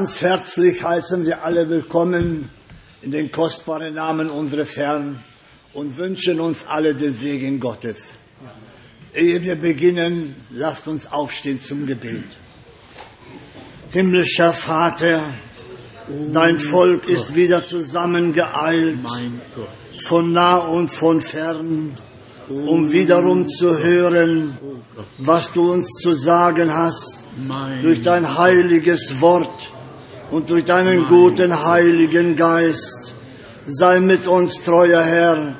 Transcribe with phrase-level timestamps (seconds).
[0.00, 2.48] Ganz herzlich heißen wir alle willkommen
[3.02, 5.22] in den kostbaren Namen unseres Herrn
[5.74, 7.98] und wünschen uns alle den Segen Gottes.
[9.14, 12.24] Ehe wir beginnen, lasst uns aufstehen zum Gebet.
[13.90, 15.34] Himmlischer Vater,
[16.32, 18.96] dein Volk ist wieder zusammengeeilt,
[20.08, 21.92] von nah und von fern,
[22.48, 24.56] um wiederum zu hören,
[25.18, 27.18] was du uns zu sagen hast
[27.82, 29.69] durch dein heiliges Wort
[30.30, 33.12] und durch deinen guten heiligen Geist.
[33.66, 35.54] Sei mit uns, treuer Herr.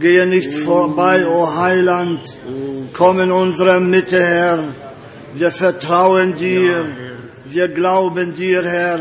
[0.00, 2.20] Gehe nicht vorbei, o Heiland.
[2.92, 4.60] Komm in unsere Mitte, Herr.
[5.34, 6.86] Wir vertrauen dir.
[7.50, 9.00] Wir glauben dir, Herr.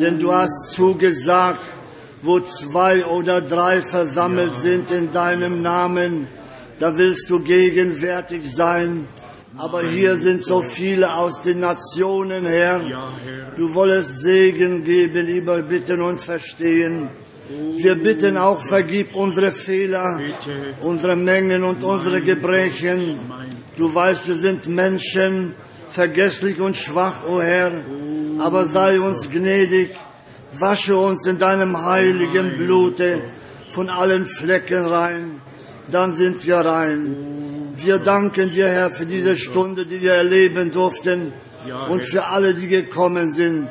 [0.00, 1.60] Denn du hast zugesagt,
[2.22, 6.26] wo zwei oder drei versammelt sind in deinem Namen,
[6.80, 9.06] da willst du gegenwärtig sein.
[9.56, 12.80] Aber hier sind so viele aus den Nationen, Herr.
[13.56, 17.08] Du wolltest Segen geben, überbitten und verstehen.
[17.76, 20.20] Wir bitten auch, vergib unsere Fehler,
[20.80, 23.18] unsere Mengen und unsere Gebrechen.
[23.76, 25.54] Du weißt, wir sind Menschen,
[25.90, 27.70] vergesslich und schwach, o oh Herr.
[28.40, 29.90] Aber sei uns gnädig,
[30.58, 33.22] wasche uns in deinem heiligen Blute
[33.70, 35.40] von allen Flecken rein.
[35.90, 37.33] Dann sind wir rein.
[37.76, 41.32] Wir danken dir, Herr, für diese Stunde, die wir erleben durften
[41.88, 43.68] und für alle, die gekommen sind.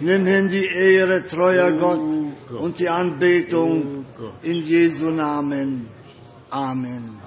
[0.00, 2.00] Nimm hin die Ehre, treuer Gott,
[2.58, 4.06] und die Anbetung
[4.42, 5.86] in Jesu Namen.
[6.50, 7.18] Amen.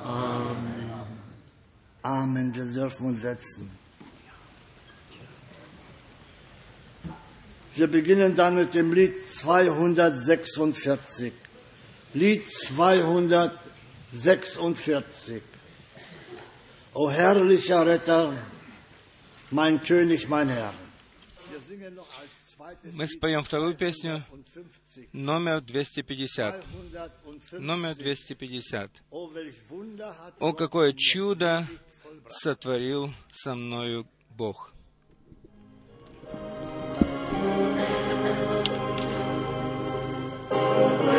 [2.01, 2.55] Amen.
[2.55, 3.69] Wir dürfen uns setzen.
[7.75, 11.33] Wir beginnen dann mit dem Lied 246.
[12.13, 15.41] Lied 246.
[16.95, 18.33] O herrlicher Retter,
[19.51, 20.73] mein König, mein Herr.
[21.51, 25.13] Wir singen noch als zweites Мы споем вторую песню, 250.
[25.13, 26.63] номер 250.
[26.63, 27.59] 250.
[27.59, 28.91] Номер 250.
[29.11, 31.67] O welch Wunder hat О, Gott какое чудо
[32.29, 34.73] сотворил со мною Бог.
[40.51, 41.14] Amen.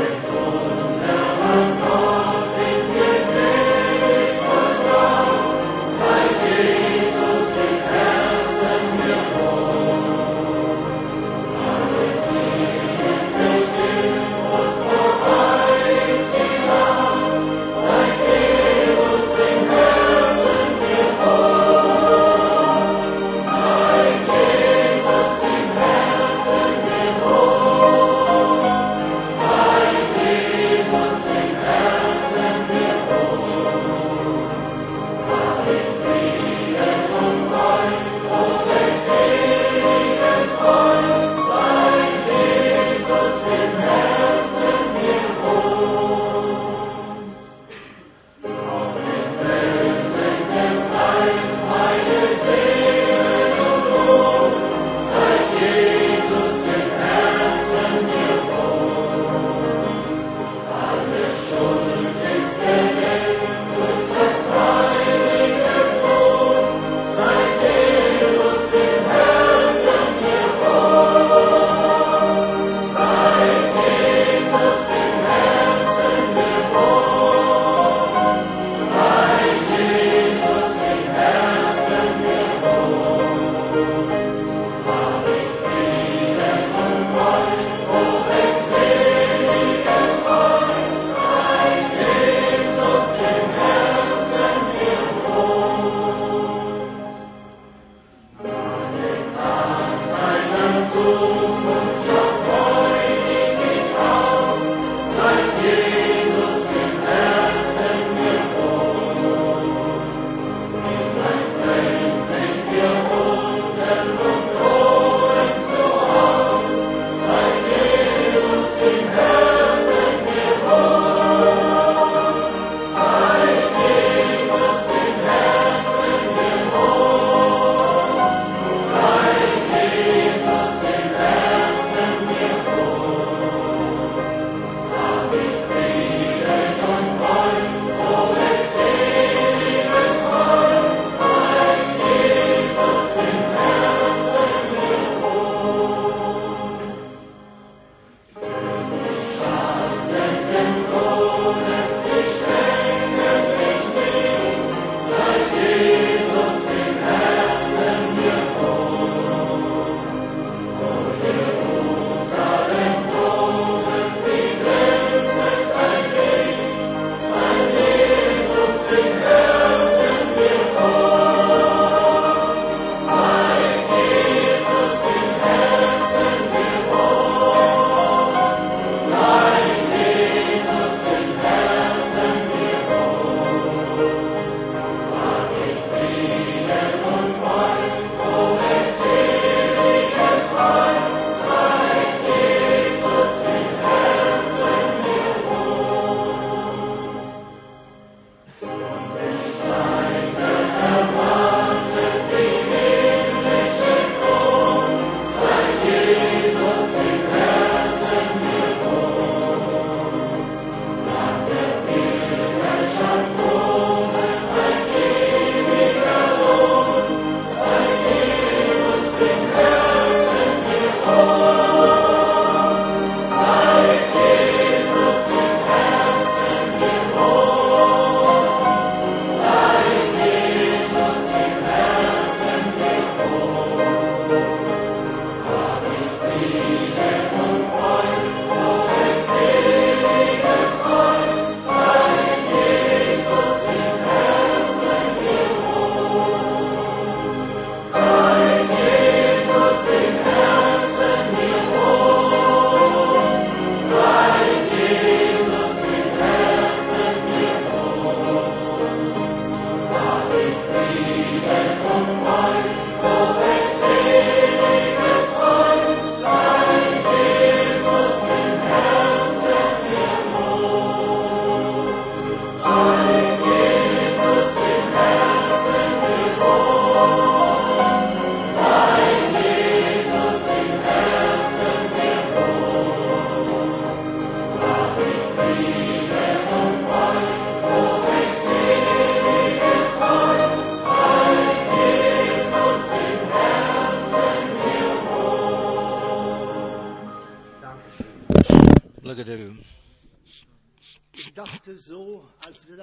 [261.37, 261.86] Amen.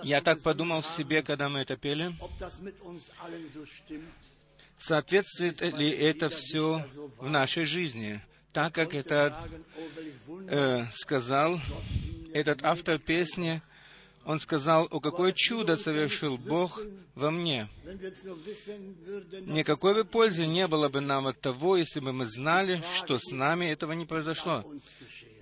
[0.04, 2.16] Я так подумал себе, когда мы это пели,
[4.78, 6.86] соответствует ли это все
[7.18, 9.48] в нашей жизни, так как это
[10.48, 11.60] э, сказал
[12.34, 13.62] этот автор песни,
[14.26, 16.80] он сказал, о какое чудо совершил Бог
[17.14, 17.68] во мне.
[19.46, 23.32] Никакой бы пользы не было бы нам от того, если бы мы знали, что с
[23.32, 24.64] нами этого не произошло.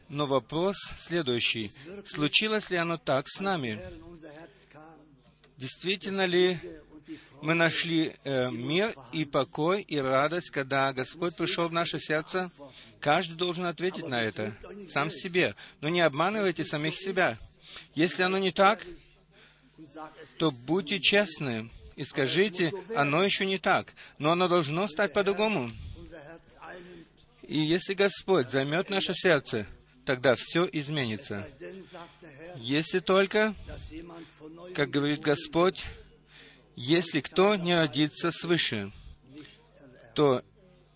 [0.10, 1.72] Но вопрос следующий.
[2.06, 3.80] Случилось ли оно так с нами?
[3.80, 5.00] Herr in unser Herz kam
[5.62, 6.60] Действительно ли
[7.44, 12.50] мы нашли э, мир и покой и радость, когда Господь пришел в наше сердце?
[13.00, 14.56] Каждый должен ответить на это,
[14.88, 15.56] сам себе.
[15.80, 17.38] Но не обманывайте самих себя.
[17.94, 18.84] Если оно не так,
[20.40, 25.70] то будьте честны и скажите, оно еще не так, но оно должно стать по-другому.
[27.44, 29.68] И если Господь займет наше сердце,
[30.06, 31.48] тогда все изменится.
[32.58, 33.56] Если только,
[34.76, 35.84] как говорит Господь,
[36.76, 38.92] если кто не родится свыше,
[40.16, 40.44] то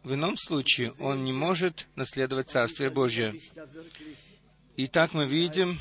[0.03, 3.33] в ином случае он не может наследовать Царствие Божье.
[4.77, 5.79] Итак, мы видим,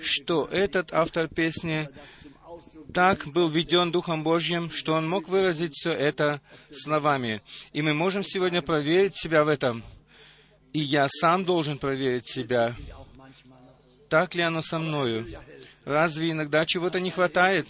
[0.00, 1.88] что этот автор песни
[2.92, 6.40] так был введен Духом Божьим, что он мог выразить все это
[6.72, 7.42] словами.
[7.72, 9.82] И мы можем сегодня проверить себя в этом.
[10.74, 12.74] И я сам должен проверить себя,
[14.08, 15.24] так ли оно со мною.
[15.84, 17.68] Разве иногда чего-то не хватает?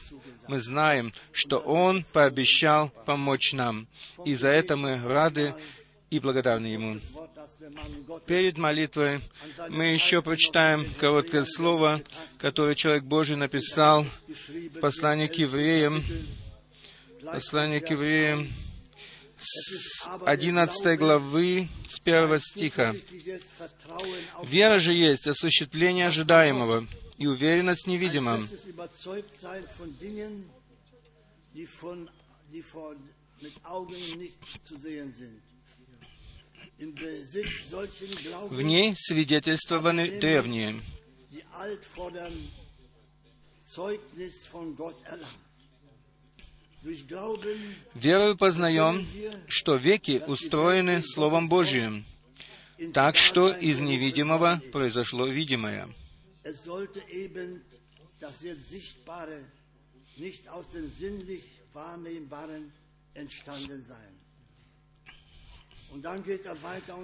[0.49, 3.87] Мы знаем, что Он пообещал помочь нам,
[4.25, 5.55] и за это мы рады
[6.09, 6.99] и благодарны Ему.
[8.27, 9.21] Перед молитвой
[9.69, 12.03] мы еще прочитаем короткое слово,
[12.38, 16.03] которое человек Божий написал в послании к евреям,
[17.23, 18.49] послание к евреям,
[19.44, 22.94] с 11 главы, с 1 стиха.
[24.42, 26.87] Вера же есть осуществление ожидаемого
[27.18, 28.48] и уверенность в невидимом.
[38.50, 40.83] В ней свидетельствованы древние.
[47.94, 49.07] Верою познаем,
[49.49, 52.05] что веки устроены Словом Божьим,
[52.92, 55.88] так что из невидимого произошло видимое.
[56.44, 56.53] Er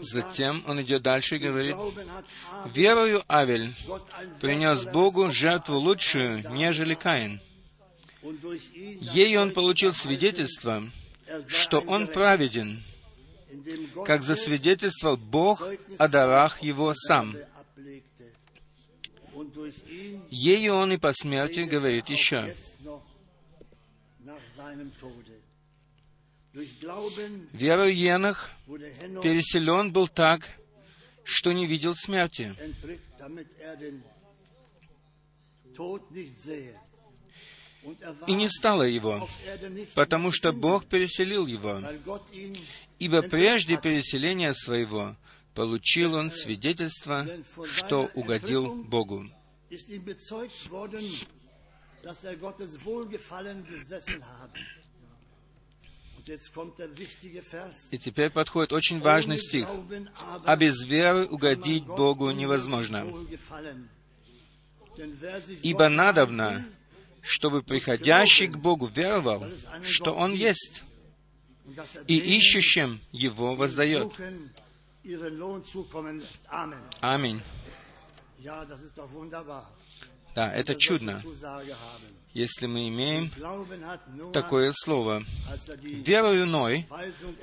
[0.00, 1.76] Затем он идет дальше и говорит,
[2.74, 3.72] «Верою Авель
[4.40, 7.40] принес Богу жертву лучшую, нежели Каин.
[8.22, 10.90] Ею он получил свидетельство,
[11.26, 12.82] er что он праведен,
[14.04, 15.62] как засвидетельствовал Бог
[15.98, 17.36] о дарах Его сам.
[20.28, 22.54] Ею он и по смерти говорит er еще.
[27.52, 30.42] Верою Енах переселен был так,
[31.24, 32.54] что не видел смерти,
[38.26, 39.28] и не стало его,
[39.94, 41.80] потому что Бог переселил его.
[42.98, 45.16] Ибо прежде переселения своего
[45.54, 47.26] получил он свидетельство,
[47.66, 49.24] что угодил Богу.
[56.22, 57.70] er.
[57.90, 59.66] И теперь подходит очень важный стих.
[60.44, 63.06] А без веры угодить Богу невозможно.
[65.62, 66.66] Ибо надобно,
[67.22, 69.44] чтобы приходящий к Богу веровал,
[69.82, 70.84] что Он есть,
[71.66, 74.12] er и ищущим Его воздает.
[77.00, 77.40] Аминь.
[80.34, 81.20] Да, это чудно,
[82.32, 83.30] если мы имеем
[84.32, 85.22] такое слово.
[85.48, 86.86] er Верою Ной,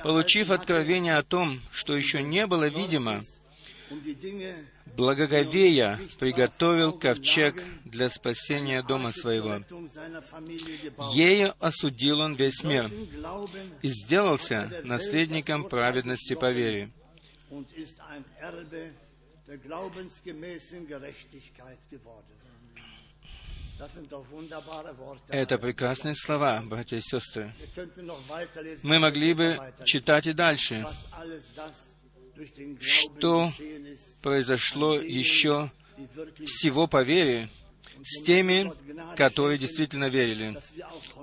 [0.02, 3.37] получив откровение о том, что еще не было видимо, um
[4.96, 9.62] благоговея приготовил ковчег для спасения дома своего.
[11.14, 12.92] Ею осудил он весь мир
[13.82, 16.92] и сделался наследником праведности по вере.
[25.30, 27.54] Это прекрасные слова, братья и сестры.
[28.82, 30.86] Мы могли бы читать и дальше,
[32.82, 33.52] что
[34.22, 35.72] произошло еще
[36.46, 37.50] всего по вере
[38.04, 38.72] с теми,
[39.16, 40.58] которые действительно верили.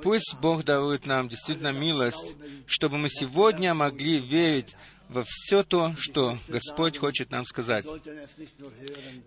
[0.03, 2.35] Пусть Бог дарует нам действительно милость,
[2.66, 4.74] чтобы мы сегодня могли верить
[5.09, 7.85] во все то, что Господь хочет нам сказать.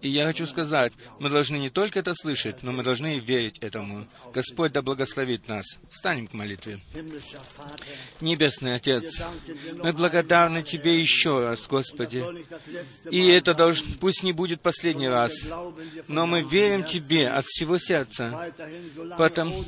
[0.01, 3.59] И я хочу сказать, мы должны не только это слышать, но мы должны и верить
[3.59, 4.07] этому.
[4.33, 5.65] Господь да благословит нас.
[5.89, 6.79] Встанем к молитве.
[8.21, 9.21] Небесный Отец,
[9.75, 12.23] мы благодарны Тебе еще раз, Господи.
[13.09, 13.83] И это долж...
[13.99, 15.33] пусть не будет последний раз,
[16.07, 18.53] но мы верим Тебе от всего сердца.
[19.17, 19.63] Потому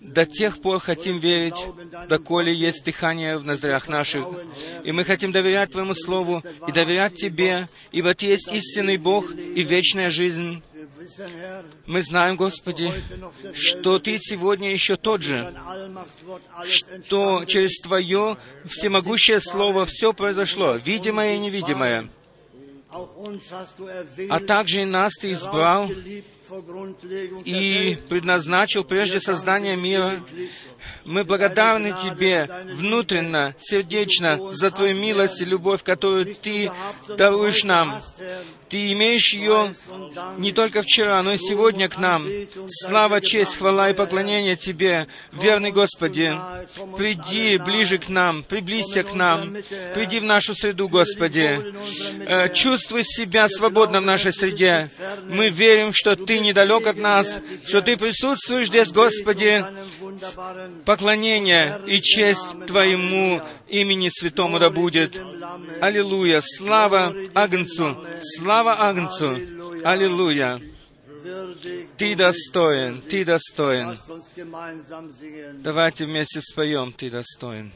[0.00, 1.54] до тех пор хотим верить,
[2.08, 4.26] доколе есть дыхание в ноздрях наших.
[4.84, 9.62] И мы хотим доверять Твоему Слову и доверять Тебе, ибо Ты есть истинный Бог и
[9.62, 10.62] вечная жизнь.
[11.86, 12.92] Мы знаем, Господи,
[13.54, 15.54] что Ты сегодня еще тот же,
[16.68, 18.36] что через Твое
[18.66, 22.08] всемогущее Слово все произошло, видимое и невидимое.
[24.30, 25.90] А также и нас Ты избрал
[27.44, 30.24] и предназначил прежде создания мира
[31.04, 36.70] мы благодарны Тебе внутренно, сердечно за Твою милость и любовь, которую Ты
[37.16, 38.00] даруешь нам.
[38.68, 39.72] Ты имеешь ее
[40.38, 42.26] не только вчера, но и сегодня к нам.
[42.68, 46.36] Слава, честь, хвала и поклонение Тебе, верный Господи.
[46.96, 49.54] Приди ближе к нам, приблизься к нам,
[49.94, 51.60] приди в нашу среду, Господи.
[52.26, 54.90] Э, чувствуй себя свободно в нашей среде.
[55.28, 59.64] Мы верим, что Ты недалек от нас, что Ты присутствуешь здесь, Господи.
[60.84, 65.20] Поклонение и честь Твоему имени святому да будет.
[65.80, 66.40] Аллилуйя!
[66.42, 67.96] Слава Агнцу!
[68.36, 69.38] Слава Агнцу!
[69.84, 70.60] Аллилуйя!
[71.96, 73.98] Ты достоин, Ты достоин.
[75.54, 77.72] Давайте вместе споем, Ты достоин.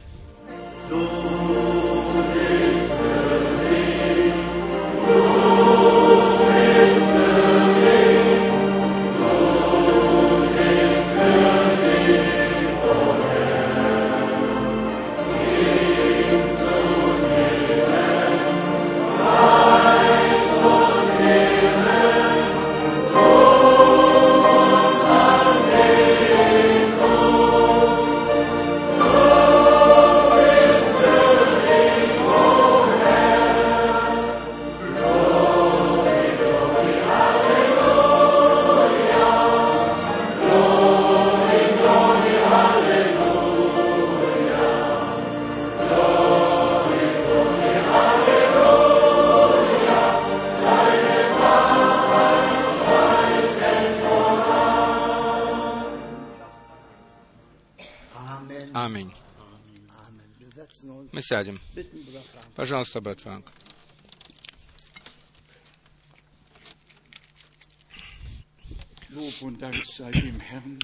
[61.30, 61.60] Сядем.
[62.56, 63.46] Пожалуйста, брат Франк.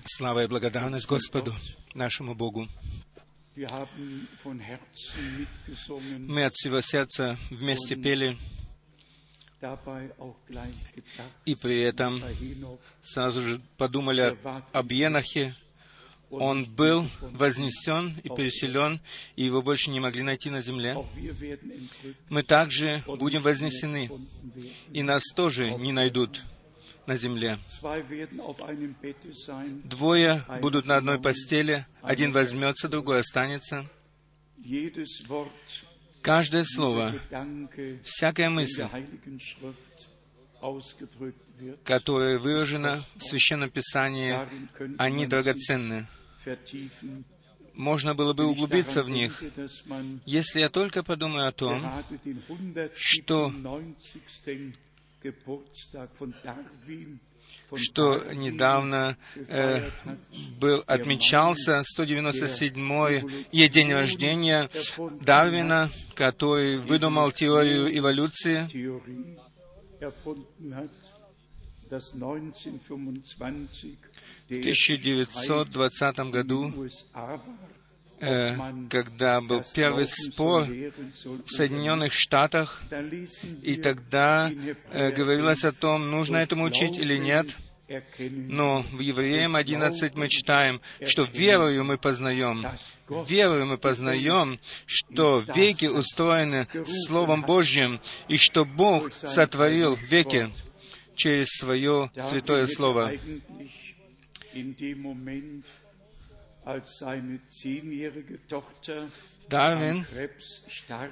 [0.05, 1.53] Слава и благодарность Господу,
[1.95, 2.69] нашему Богу.
[6.35, 8.39] Мы от всего сердца вместе пели,
[11.45, 12.23] и при этом
[13.03, 14.37] сразу же подумали
[14.73, 15.57] об Енохе,
[16.31, 19.01] он был вознесен и переселен,
[19.37, 20.97] и его больше не могли найти на земле.
[22.29, 24.11] Мы также будем вознесены,
[24.93, 26.45] и нас тоже не найдут
[27.07, 27.59] на земле.
[29.85, 33.87] Двое будут на одной постели, один возьмется, другой останется.
[36.23, 37.13] Каждое слово,
[38.03, 38.87] всякая мысль,
[41.85, 44.37] которая выражена в Священном Писании,
[44.99, 46.09] они драгоценны
[47.75, 49.43] можно было бы углубиться в них,
[50.25, 51.85] если я только подумаю о том,
[52.95, 53.53] что
[57.75, 59.91] что недавно э,
[60.61, 64.71] был, отмечался 197-й день рождения
[65.21, 68.69] Дарвина, который выдумал теорию эволюции.
[74.49, 76.73] 1920 году,
[78.21, 78.57] э,
[78.89, 82.83] когда был первый спор в Соединенных Штатах,
[83.63, 84.51] и тогда
[84.91, 87.57] э, говорилось о том, нужно этому учить или нет.
[88.19, 92.67] Но в Евреям 11 мы читаем, что верою мы познаем,
[93.09, 96.67] верою мы познаем, что веки устроены
[97.07, 100.51] Словом Божьим, и что Бог сотворил веки
[101.17, 103.13] через Свое Святое Слово.
[109.49, 110.05] Дарвин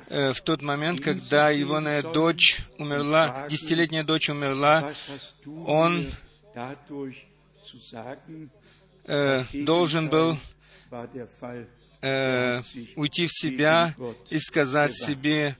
[0.08, 4.92] э, в тот момент, когда его дочь умерла, десятилетняя дочь умерла,
[5.66, 6.06] он
[9.04, 10.36] э, должен был
[12.02, 12.62] э,
[12.96, 13.94] уйти в себя
[14.30, 15.56] и сказать себе,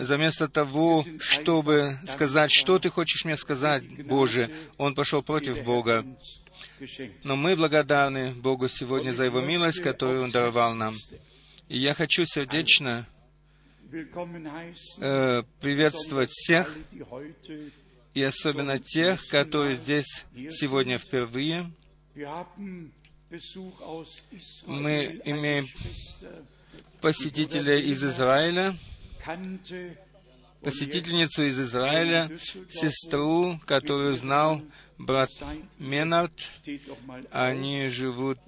[0.00, 6.04] заместо того, чтобы сказать, что ты хочешь мне сказать, Боже, он пошел против Бога.
[7.24, 10.94] Но мы благодарны Богу сегодня за Его милость, которую Он даровал нам.
[11.68, 13.06] И я хочу сердечно
[13.92, 16.76] э, приветствовать всех,
[18.14, 21.72] и особенно тех, которые здесь сегодня впервые.
[24.66, 25.66] Мы имеем
[27.00, 28.76] посетителя из Израиля,
[30.62, 32.30] посетительницу из Израиля,
[32.68, 34.62] сестру, которую знал
[34.98, 35.30] брат
[35.78, 36.32] Менард.
[37.30, 38.38] Они живут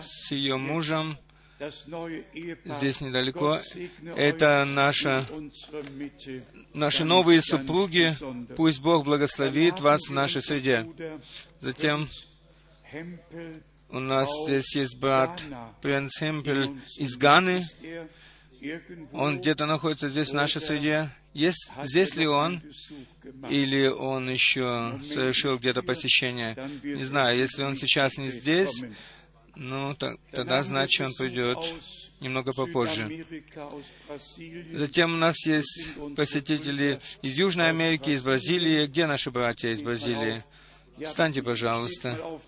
[0.00, 1.18] с ее мужем
[2.78, 3.60] здесь недалеко.
[4.16, 5.24] Это наша,
[6.72, 8.14] наши новые супруги.
[8.56, 10.86] Пусть Бог благословит вас в нашей среде.
[11.60, 12.08] Затем
[13.90, 15.42] у нас здесь есть брат
[15.80, 17.64] Принц Хемпель из Ганы.
[19.12, 21.10] Он где-то находится здесь, в нашей среде.
[21.32, 22.62] Есть, здесь ли он?
[23.50, 26.56] Или он еще совершил где-то посещение?
[26.82, 28.84] Не знаю, если он сейчас не здесь,
[29.56, 31.58] ну, тогда, значит, он придет
[32.20, 33.24] немного попозже.
[34.72, 38.86] Затем у нас есть посетители из Южной Америки, из Бразилии.
[38.86, 40.42] Где наши братья из Бразилии?
[41.02, 42.38] Встаньте, пожалуйста.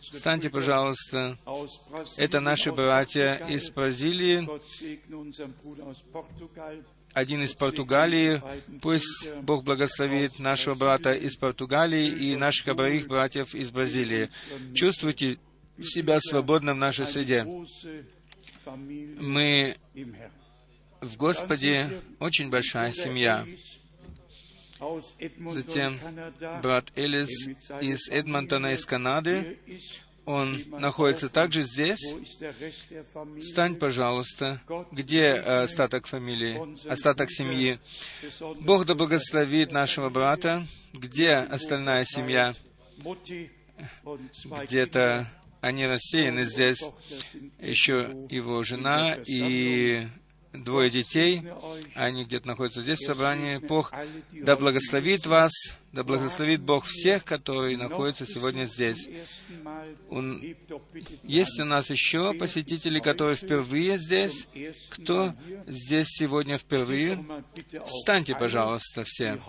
[0.00, 1.38] Встаньте, пожалуйста.
[2.16, 4.48] Это наши братья из Бразилии,
[7.12, 8.42] один из Португалии.
[8.82, 14.30] Пусть Бог благословит нашего брата из Португалии и наших обоих братьев из Бразилии.
[14.74, 15.38] Чувствуйте
[15.82, 17.46] себя свободно в нашей среде.
[18.66, 19.76] Мы
[21.00, 23.46] в Господе очень большая семья.
[24.78, 26.00] Затем
[26.62, 27.48] брат Элис
[27.80, 29.58] из Эдмонтона, из Канады.
[30.26, 32.00] Он находится также здесь.
[33.42, 34.62] Стань, пожалуйста.
[34.90, 37.78] Где остаток фамилии, остаток семьи?
[38.60, 40.66] Бог да благословит нашего брата.
[40.92, 42.54] Где остальная семья?
[44.62, 46.82] Где-то они рассеяны здесь.
[47.60, 50.08] Еще его жена и
[50.54, 51.42] двое детей,
[51.94, 53.58] они где-то находятся здесь в собрании.
[53.58, 53.92] Бог
[54.32, 55.52] да благословит вас,
[55.92, 59.08] да благословит Бог всех, которые находятся сегодня здесь.
[61.22, 64.46] Есть у нас еще посетители, которые впервые здесь.
[64.90, 65.34] Кто
[65.66, 67.24] здесь сегодня впервые?
[67.86, 69.40] Встаньте, пожалуйста, все,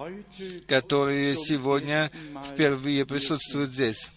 [0.68, 2.12] которые сегодня
[2.52, 4.10] впервые присутствуют здесь.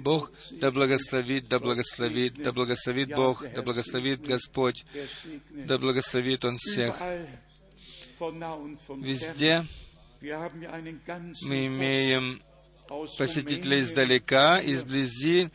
[0.00, 4.84] Бог да благословит, да благословит, да благословит Бог, да благословит Господь,
[5.50, 6.96] да благословит Он всех.
[9.00, 9.66] Везде
[10.22, 12.40] мы имеем
[13.18, 15.50] посетителей издалека, изблизи.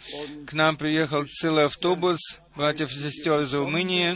[0.46, 2.18] К нам приехал целый автобус
[2.56, 4.16] братьев и сестер из Румынии.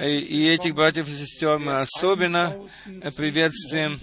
[0.00, 2.68] И этих братьев и сестер мы особенно
[3.16, 4.00] приветствуем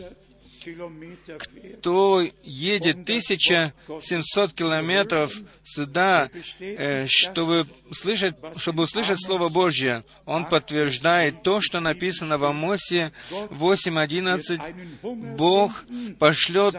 [1.80, 11.62] кто едет 1700 километров сюда, э, чтобы, слышать, чтобы услышать Слово Божье, он подтверждает то,
[11.62, 15.36] что написано в Амосе 8.11.
[15.36, 15.86] Бог
[16.18, 16.76] пошлет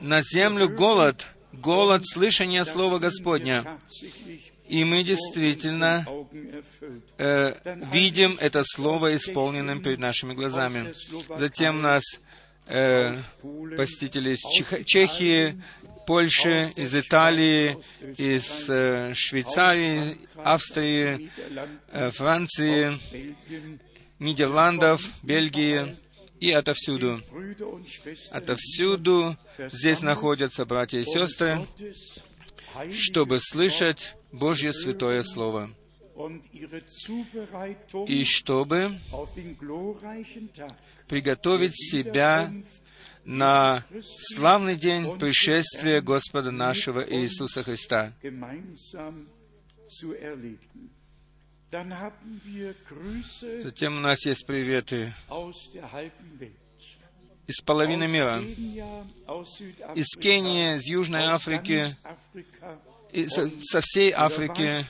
[0.00, 3.64] на землю голод, голод слышания Слова Господня.
[4.68, 6.06] И мы действительно
[7.18, 7.54] э,
[7.92, 10.94] видим это Слово исполненным перед нашими глазами.
[11.36, 12.02] Затем нас
[12.66, 13.16] э,
[13.76, 15.60] посетители из Чех- Чехии,
[16.06, 17.76] Польши, из Италии,
[18.18, 21.30] из э, Швейцарии, Австрии,
[21.92, 22.98] э, Франции,
[24.18, 25.96] Нидерландов, Бельгии
[26.40, 27.20] и отовсюду.
[28.30, 31.66] Отовсюду здесь находятся братья и сестры,
[32.92, 35.70] чтобы слышать Божье Святое Слово
[38.06, 38.98] и чтобы
[41.08, 42.52] приготовить себя
[43.24, 43.84] на
[44.34, 48.12] славный день пришествия Господа нашего Иисуса Христа.
[53.62, 55.14] Затем у нас есть приветы
[57.46, 58.40] из половины мира,
[59.94, 61.86] из Кении, из Южной Африки,
[63.12, 64.86] и со, со всей Африки.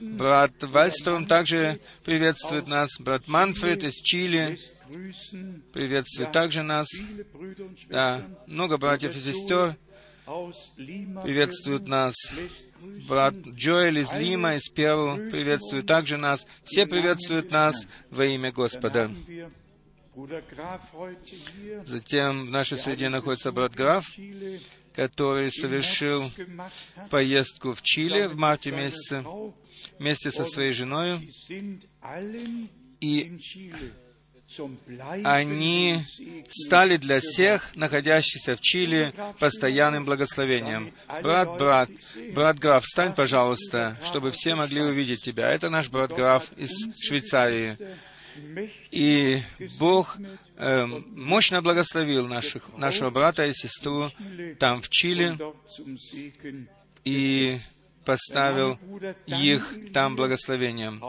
[0.00, 2.90] Брат Вальстром также приветствует нас.
[2.98, 4.58] Брат Манфред из Чили
[5.72, 6.86] приветствует также нас.
[7.88, 9.76] Да, много братьев и сестер
[10.24, 12.14] приветствуют нас.
[13.08, 16.46] Брат Джоэль из Лима, из Перу, приветствует также нас.
[16.64, 17.74] Все приветствуют нас
[18.10, 19.10] во имя Господа.
[21.84, 24.04] Затем в нашей среде находится брат Граф
[24.94, 26.30] который совершил
[27.10, 29.24] поездку в Чили в марте месяце
[29.98, 31.30] вместе со своей женой,
[33.00, 33.38] и
[35.24, 36.02] они
[36.50, 40.92] стали для всех, находящихся в Чили, постоянным благословением.
[41.22, 41.90] Брат, брат,
[42.34, 45.50] брат граф, встань, пожалуйста, чтобы все могли увидеть тебя.
[45.50, 46.70] Это наш брат граф из
[47.02, 47.76] Швейцарии.
[48.90, 49.42] И
[49.78, 50.16] Бог
[50.56, 54.10] э, мощно благословил наших, нашего брата и сестру
[54.58, 55.36] там в Чили,
[57.04, 57.58] и
[58.04, 58.78] поставил
[59.26, 61.02] их там благословением.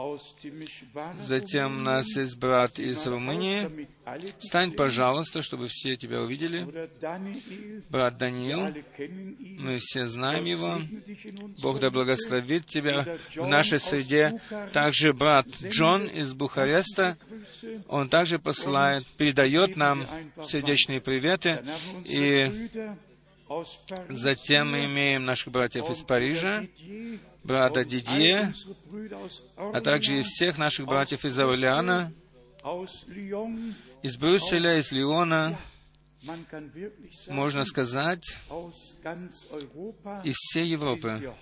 [1.20, 3.88] Затем у нас есть брат из Румынии.
[4.40, 6.66] Стань, пожалуйста, чтобы все тебя увидели.
[7.88, 8.74] Брат Даниил,
[9.58, 10.80] мы все знаем его.
[11.62, 14.40] Бог да благословит тебя в нашей среде.
[14.72, 17.16] Также брат Джон из Бухареста,
[17.88, 20.06] он также посылает, передает нам
[20.44, 21.64] сердечные приветы.
[22.04, 22.68] И
[24.08, 26.64] Затем мы имеем наших братьев из Парижа,
[27.42, 28.52] брата Дидье,
[29.56, 32.12] а также и всех наших братьев из Орлеана,
[34.02, 35.58] из Брюсселя, из Лиона,
[37.28, 38.24] можно сказать,
[40.24, 41.32] из всей Европы.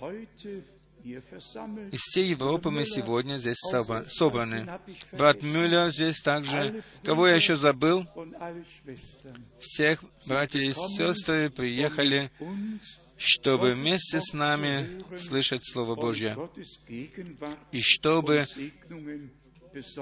[1.04, 4.78] Из всей Европы мы сегодня здесь собраны.
[5.12, 6.84] Брат Мюллер здесь также.
[7.02, 8.06] Кого я еще забыл?
[9.58, 12.30] Всех братьев и сестры приехали,
[13.16, 16.36] чтобы вместе с нами слышать Слово Божье.
[17.72, 18.46] И чтобы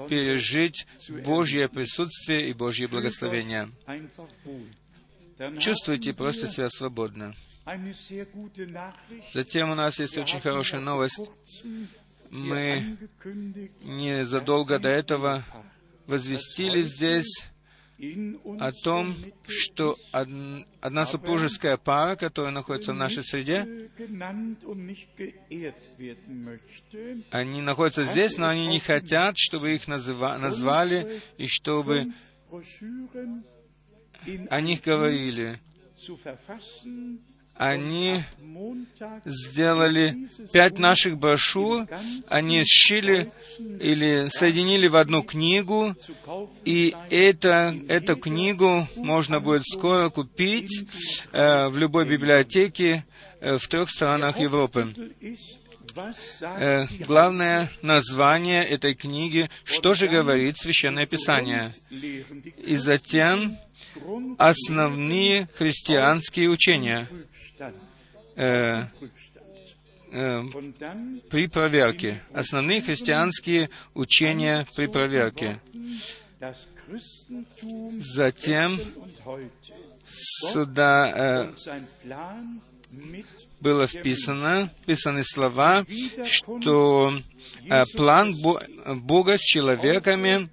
[0.07, 0.85] пережить
[1.25, 3.69] Божье присутствие и Божье благословение.
[5.59, 7.33] Чувствуйте просто себя свободно.
[9.33, 11.19] Затем у нас есть очень хорошая новость.
[12.31, 12.97] Мы
[13.83, 15.43] незадолго до этого
[16.07, 17.27] возвестили здесь
[18.59, 19.15] о том,
[19.47, 19.95] что
[20.81, 23.89] одна супружеская пара, которая находится в нашей среде,
[27.31, 32.11] они находятся здесь, но они не хотят, чтобы их назва- назвали и чтобы
[34.49, 35.59] о них говорили
[37.55, 38.23] они
[39.25, 41.87] сделали пять наших брошюр,
[42.27, 45.95] они сшили или соединили в одну книгу,
[46.65, 50.87] и это, эту книгу можно будет скоро купить
[51.31, 53.05] э, в любой библиотеке
[53.39, 54.93] э, в трех странах Европы.
[56.41, 63.57] Э, главное название этой книги «Что же говорит Священное Писание?» И затем
[64.37, 67.09] основные христианские учения—
[68.35, 68.85] э,
[70.11, 70.41] э,
[71.29, 72.23] при проверке.
[72.33, 75.59] Основные христианские учения при проверке.
[77.99, 78.79] Затем
[80.05, 81.53] сюда э,
[83.59, 85.85] было вписано, вписаны слова,
[86.25, 87.13] что
[87.69, 88.35] э, план
[89.03, 90.49] Бога с человеками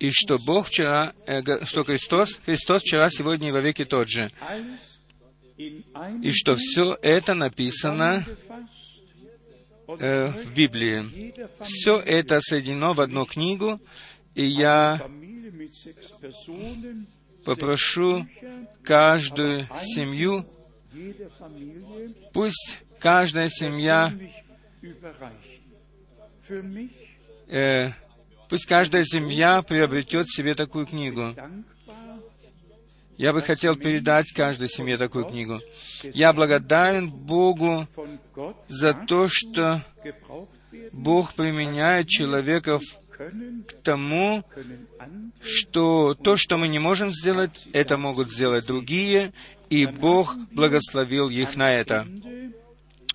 [0.00, 4.30] и что Бог вчера, э, что Христос, Христос вчера, сегодня и во веки тот же
[5.56, 8.26] и что все это написано
[9.86, 11.32] э, в Библии.
[11.62, 13.80] Все это соединено в одну книгу,
[14.34, 15.00] и я
[17.44, 18.26] попрошу
[18.82, 20.46] каждую семью,
[22.32, 24.12] пусть каждая семья,
[27.48, 27.90] э,
[28.48, 31.34] пусть каждая семья приобретет себе такую книгу.
[33.16, 35.60] Я бы хотел передать каждой семье такую книгу.
[36.02, 37.86] Я благодарен Богу
[38.68, 39.84] за то, что
[40.92, 42.82] Бог применяет человеков
[43.16, 44.44] к тому,
[45.42, 49.32] что то, что мы не можем сделать, это могут сделать другие,
[49.70, 52.06] и Бог благословил их на это.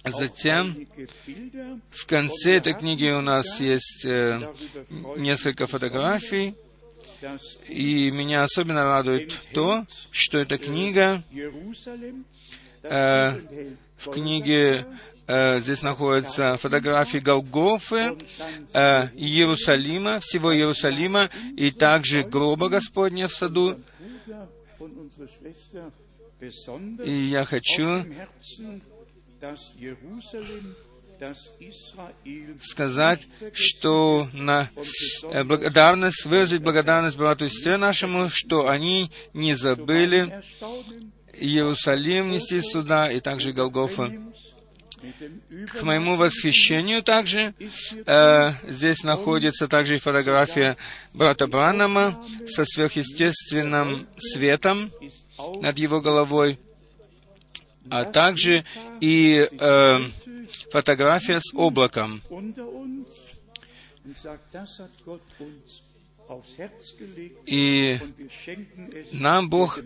[0.06, 0.88] Затем,
[1.92, 4.40] в конце этой книги у нас есть э,
[5.18, 6.56] несколько фотографий,
[7.68, 11.24] и меня особенно радует то, что эта книга,
[12.84, 14.86] э, в книге
[15.28, 18.18] э, здесь находятся фотографии Голгофы,
[18.74, 23.80] э, Иерусалима, всего Иерусалима, и также гроба Господня в саду.
[27.04, 28.06] И я хочу
[32.62, 33.22] сказать,
[33.54, 34.70] что на
[35.32, 40.42] э, благодарность, выразить благодарность брату и сестре нашему, что они не забыли
[41.34, 44.12] Иерусалим нести сюда, и также Голгофа.
[45.80, 47.54] К моему восхищению также
[48.06, 50.76] э, здесь находится также и фотография
[51.14, 54.92] брата Бранама со сверхъестественным светом
[55.62, 56.60] над его головой.
[57.90, 58.66] а также
[59.00, 60.00] и э,
[60.72, 62.22] фотография с облаком.
[67.46, 68.00] И
[69.14, 69.80] нам Бог,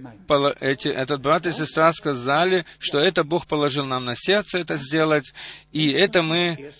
[0.59, 5.33] эти, этот брат и сестра сказали, что это Бог положил нам на сердце это сделать,
[5.71, 6.71] и это мы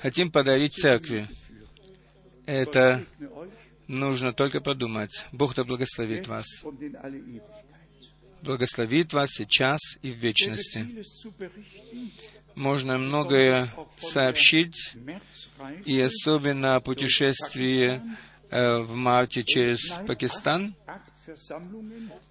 [0.00, 1.28] хотим подарить церкви.
[2.46, 3.04] Это
[3.86, 5.26] нужно только подумать.
[5.30, 6.46] Бог да благословит вас.
[8.42, 10.86] Благословит вас сейчас и в вечности.
[12.54, 14.96] Можно многое сообщить,
[15.84, 18.00] и особенно о путешествии
[18.56, 20.76] Э, в марте через Пакистан.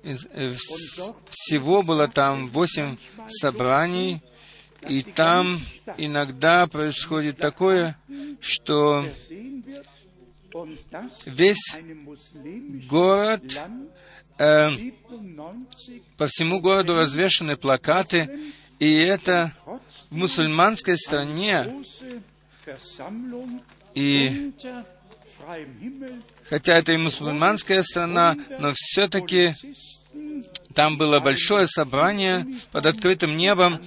[0.04, 0.54] Э,
[1.30, 2.96] всего было там восемь
[3.28, 4.22] собраний,
[4.88, 5.60] и там
[5.98, 7.98] иногда происходит такое,
[8.40, 9.06] что
[11.26, 11.76] весь
[12.90, 13.44] город,
[14.40, 14.70] э,
[16.18, 19.52] по всему городу развешаны плакаты, и это
[20.14, 21.74] в мусульманской стране,
[23.96, 24.52] и
[26.50, 29.56] Хотя это и мусульманская страна, но все-таки
[30.76, 33.82] там было большое собрание под открытым небом,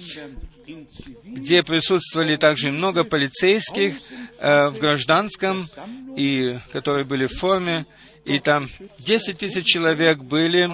[1.23, 3.95] где присутствовали также много полицейских
[4.39, 5.69] э, в гражданском,
[6.17, 7.85] и которые были в форме,
[8.27, 8.69] и там
[8.99, 10.69] 10 тысяч человек были,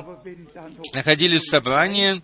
[0.94, 2.22] находились в собрании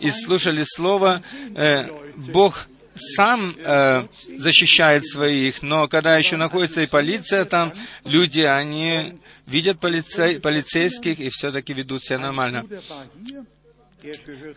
[0.00, 1.22] и слушали Слово.
[1.54, 2.66] Э, Бог
[2.96, 4.06] сам э,
[4.36, 7.72] защищает своих, но когда еще находится и полиция там,
[8.04, 12.66] люди, они видят полицей, полицейских и все-таки ведут себя нормально.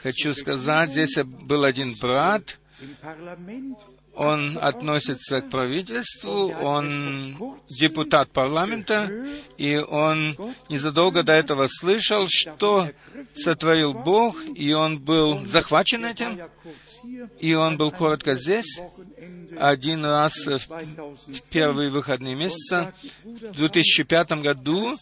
[0.01, 2.57] Хочу сказать, здесь был один брат,
[4.15, 7.37] он относится к правительству, он
[7.67, 9.11] депутат парламента,
[9.57, 10.37] и он
[10.69, 12.91] незадолго до этого слышал, что
[13.33, 16.39] сотворил Бог, и он был захвачен этим,
[17.39, 18.79] и он был коротко здесь,
[19.57, 22.93] один раз в первые выходные месяца
[23.23, 24.95] в 2005 году,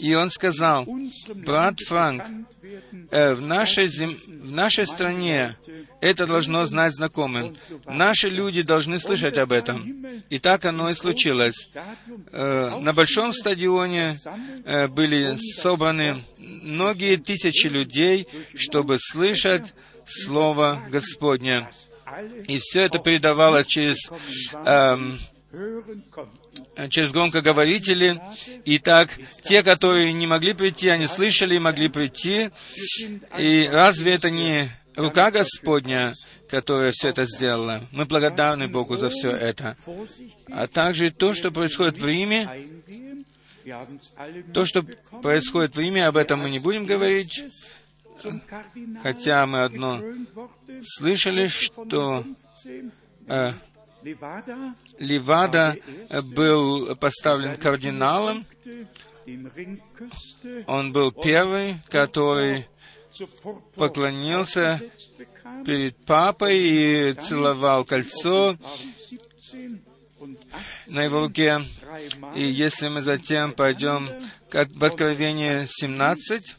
[0.00, 0.86] и он сказал,
[1.34, 2.22] брат Франк,
[3.10, 4.14] э, в нашей, зем...
[4.14, 5.56] в нашей стране
[6.00, 7.56] это должно знать знакомым.
[7.86, 10.04] Наши люди должны слышать об этом.
[10.30, 11.70] И так оно и случилось.
[12.32, 14.18] Э, на большом стадионе
[14.64, 19.74] э, были собраны многие тысячи людей, чтобы слышать
[20.08, 21.68] Слово Господне.
[22.46, 23.98] И все это передавалось через,
[24.64, 25.18] эм,
[26.90, 28.20] через громкоговорители.
[28.64, 29.10] И так,
[29.42, 32.50] те, которые не могли прийти, они слышали и могли прийти.
[33.36, 36.14] И разве это не рука Господня,
[36.48, 37.86] которая все это сделала?
[37.92, 39.76] Мы благодарны Богу за все это.
[40.50, 42.48] А также то, что происходит в Риме,
[44.54, 44.82] то, что
[45.22, 47.44] происходит в Риме, об этом мы не будем говорить,
[49.02, 50.00] хотя мы одно
[50.82, 52.24] слышали, что
[53.26, 53.52] э,
[54.98, 55.76] Ливада
[56.34, 58.46] был поставлен кардиналом.
[60.66, 62.66] Он был первый, который
[63.74, 64.80] поклонился
[65.64, 68.56] перед папой и целовал кольцо
[70.86, 71.60] на его руке.
[72.34, 74.08] И если мы затем пойдем
[74.50, 76.56] в Откровение 17,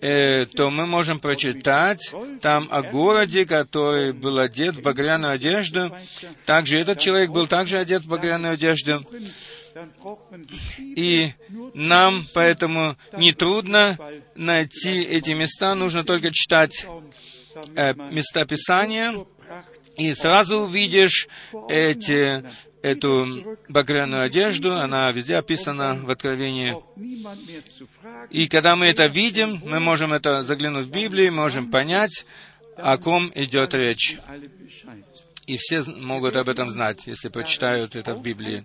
[0.00, 5.96] э, то мы можем прочитать там о городе, который был одет в багряную одежду.
[6.44, 9.04] Также этот человек был также одет в багряную одежду.
[10.78, 11.32] И
[11.74, 13.98] нам поэтому нетрудно
[14.34, 16.86] найти эти места, нужно только читать
[17.74, 19.14] э, места Писания,
[19.96, 21.28] и сразу увидишь
[21.68, 22.44] эти
[22.86, 26.76] эту багряную одежду, она везде описана в Откровении.
[28.30, 32.24] И когда мы это видим, мы можем это заглянуть в Библию, можем понять,
[32.76, 34.18] о ком идет речь.
[35.46, 38.64] И все могут об этом знать, если прочитают это в Библии.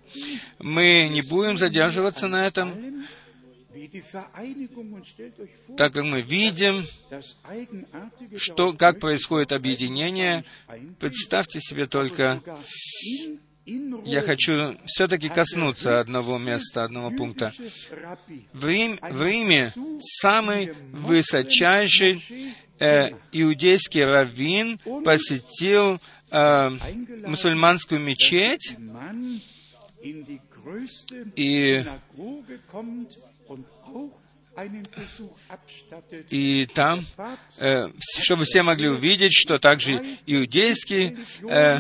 [0.60, 3.06] Мы не будем задерживаться на этом,
[5.78, 6.86] так как мы видим,
[8.36, 10.44] что, как происходит объединение,
[11.00, 12.42] представьте себе только
[14.06, 17.54] я хочу все-таки коснуться одного места, одного пункта.
[18.54, 19.74] В, Рим, в Риме
[20.22, 22.24] самый высочайший
[22.80, 26.00] э, иудейский раввин посетил
[26.32, 26.70] э,
[27.28, 28.76] мусульманскую мечеть
[31.36, 31.86] и
[36.30, 37.06] и там,
[37.58, 41.18] э, чтобы все могли увидеть, что также иудейский
[41.48, 41.78] э,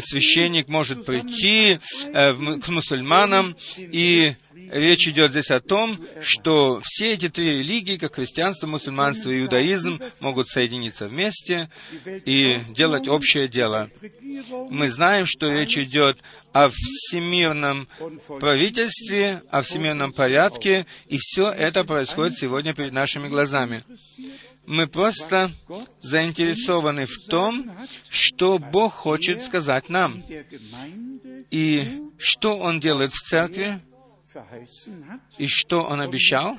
[0.00, 4.34] священник может прийти э, к мусульманам и
[4.70, 10.00] речь идет здесь о том, что все эти три религии, как христианство, мусульманство и иудаизм,
[10.20, 11.70] могут соединиться вместе
[12.04, 13.90] и делать общее дело.
[14.70, 16.18] Мы знаем, что речь идет
[16.52, 17.88] о всемирном
[18.40, 23.82] правительстве, о всемирном порядке, и все это происходит сегодня перед нашими глазами.
[24.68, 25.50] Мы просто
[26.02, 27.74] заинтересованы в том,
[28.10, 30.22] что Бог хочет сказать нам,
[31.50, 33.80] и что Он делает в церкви,
[35.38, 36.58] и что Он обещал,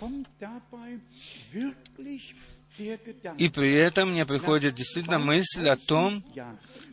[3.37, 6.23] и при этом мне приходит действительно мысль о том,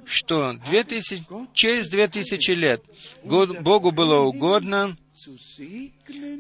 [0.04, 2.82] что 2000, через две тысячи лет
[3.24, 4.98] Богу было угодно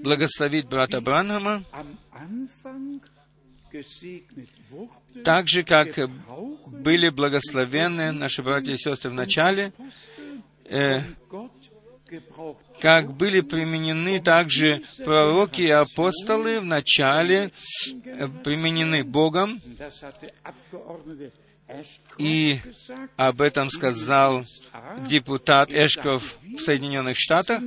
[0.02, 1.64] благословить брата Бранхама,
[5.24, 5.88] так же, как
[6.66, 9.72] были благословенны наши братья и сестры в начале,
[10.64, 11.00] э,
[12.80, 17.50] как были применены также пророки и апостолы в начале,
[18.04, 19.60] э, применены Богом,
[22.18, 22.60] и
[23.16, 24.44] об этом сказал
[25.08, 27.60] депутат Эшков в Соединенных Штатах.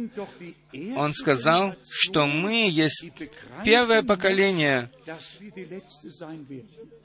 [0.95, 3.11] Он сказал, что мы есть
[3.65, 4.89] первое поколение,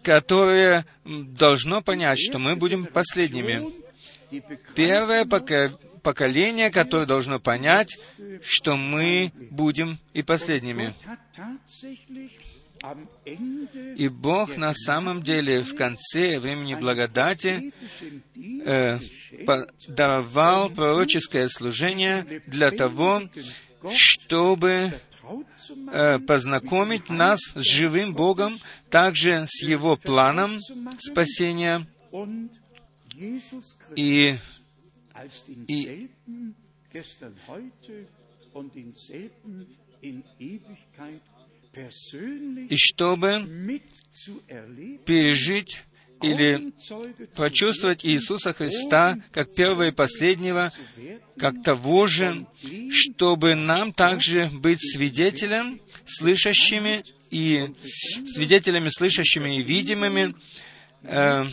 [0.02, 3.72] которое должно понять, что мы будем последними.
[4.74, 5.24] Первое
[6.02, 7.96] поколение, которое должно понять,
[8.42, 10.94] что мы будем и последними.
[13.96, 17.72] И Бог на самом деле в конце времени благодати
[18.36, 18.98] э,
[19.88, 23.22] даровал пророческое служение для того,
[23.90, 24.92] чтобы
[25.92, 28.58] э, познакомить нас с живым Богом,
[28.90, 30.58] также с Его планом
[30.98, 31.86] спасения.
[33.96, 34.36] И,
[35.68, 36.10] и
[42.68, 43.80] и чтобы
[45.04, 45.80] пережить
[46.22, 46.72] или
[47.36, 50.72] почувствовать Иисуса Христа как первого и последнего,
[51.38, 52.46] как того же,
[52.90, 57.74] чтобы нам также быть свидетелем, слышащими и
[58.34, 60.34] свидетелями, слышащими и видимыми,
[61.02, 61.44] э,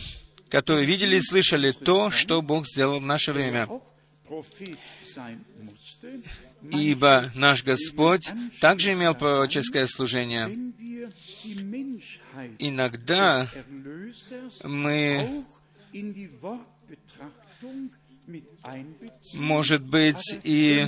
[0.48, 3.68] которые видели и слышали то, что Бог сделал в наше время
[6.70, 10.72] ибо наш Господь также имел пророческое служение.
[12.58, 13.48] Иногда
[14.64, 15.44] мы,
[19.34, 20.86] может быть, и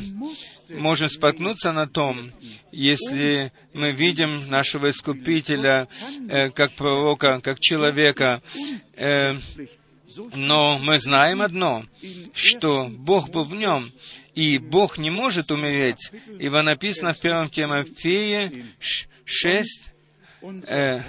[0.70, 2.30] можем споткнуться на том,
[2.72, 5.88] если мы видим нашего Искупителя
[6.28, 8.40] э, как пророка, как человека,
[8.94, 9.34] э,
[10.34, 11.84] но мы знаем одно,
[12.32, 13.90] что Бог был в нем,
[14.34, 18.66] и Бог не может умереть, ибо написано в 1 Тимофее
[19.24, 19.92] 6,
[20.68, 21.00] э,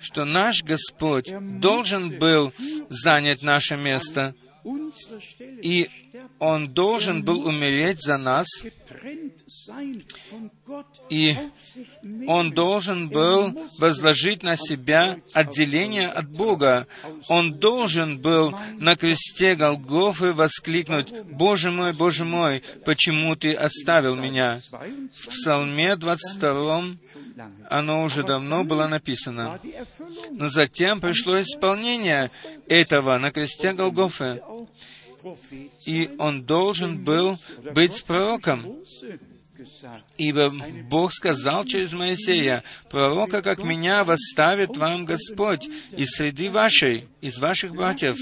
[0.00, 2.52] что наш Господь должен был
[2.90, 4.34] занять наше место,
[5.62, 5.88] и
[6.38, 8.46] Он должен был умереть за нас,
[11.08, 11.36] и
[12.26, 16.86] Он должен был возложить на себя отделение от Бога.
[17.28, 24.60] Он должен был на кресте Голгофы воскликнуть, «Боже мой, Боже мой, почему Ты оставил меня?»
[24.70, 26.82] В Псалме 22
[27.68, 29.58] оно уже давно было написано.
[30.30, 32.30] Но затем пришло исполнение
[32.66, 34.40] этого на кресте Голгофы
[35.86, 37.38] и он должен был
[37.74, 38.82] быть пророком.
[40.16, 40.52] Ибо
[40.88, 47.72] Бог сказал через Моисея, «Пророка, как меня, восставит вам Господь из среды вашей, из ваших
[47.72, 48.16] братьев».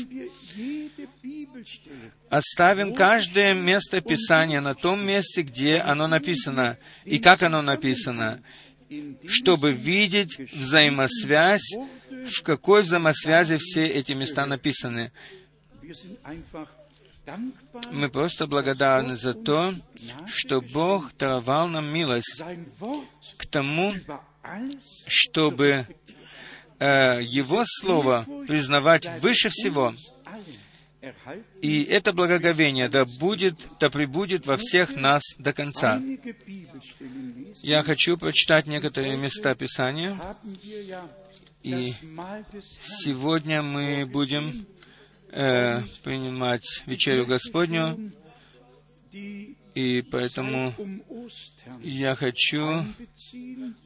[2.31, 8.43] Оставим каждое место Писания на том месте, где оно написано, и как оно написано,
[9.27, 11.75] чтобы видеть взаимосвязь,
[12.11, 15.13] в какой взаимосвязи все эти места написаны.
[17.91, 19.75] Мы просто благодарны за то,
[20.27, 22.43] что Бог даровал нам милость
[23.37, 23.95] к тому,
[25.07, 25.87] чтобы
[26.79, 29.95] э, Его Слово признавать выше всего.
[31.63, 36.01] И это благоговение да будет, да пребудет во всех нас до конца.
[37.63, 40.19] Я хочу прочитать некоторые места Писания.
[41.63, 41.93] И
[43.03, 44.67] сегодня мы будем
[45.31, 48.13] э, принимать вечерю Господню,
[49.75, 50.75] И поэтому
[51.81, 52.85] я хочу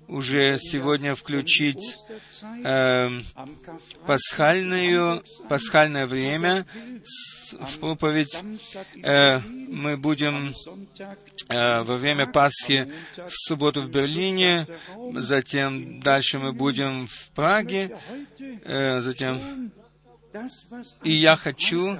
[0.08, 1.98] уже сегодня включить
[2.64, 3.10] э,
[4.06, 6.64] пасхальную, пасхальное время
[7.52, 8.34] в проповедь.
[9.02, 10.54] Э, мы будем
[11.50, 14.64] э, во время Пасхи в субботу в Берлине,
[15.16, 17.98] затем дальше мы будем в Праге,
[18.38, 19.72] э, затем...
[21.02, 21.98] И я хочу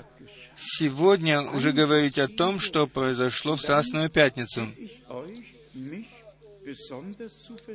[0.57, 4.69] сегодня уже говорить о том, что произошло в Страстную Пятницу.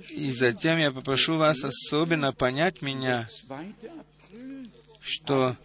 [0.09, 3.27] И затем я попрошу вас особенно понять меня,
[5.01, 5.57] что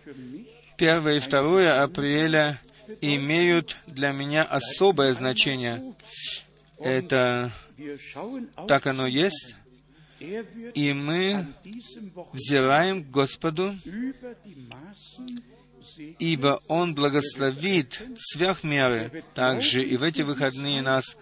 [0.77, 2.61] 1 и 2 апреля
[3.01, 5.95] имеют для меня особое значение.
[6.79, 7.53] Это
[8.67, 9.57] так оно есть.
[10.75, 11.47] И мы
[12.33, 13.75] взираем к Господу
[16.19, 19.25] ибо Он благословит сверх меры.
[19.35, 21.17] Также и в эти выходные нас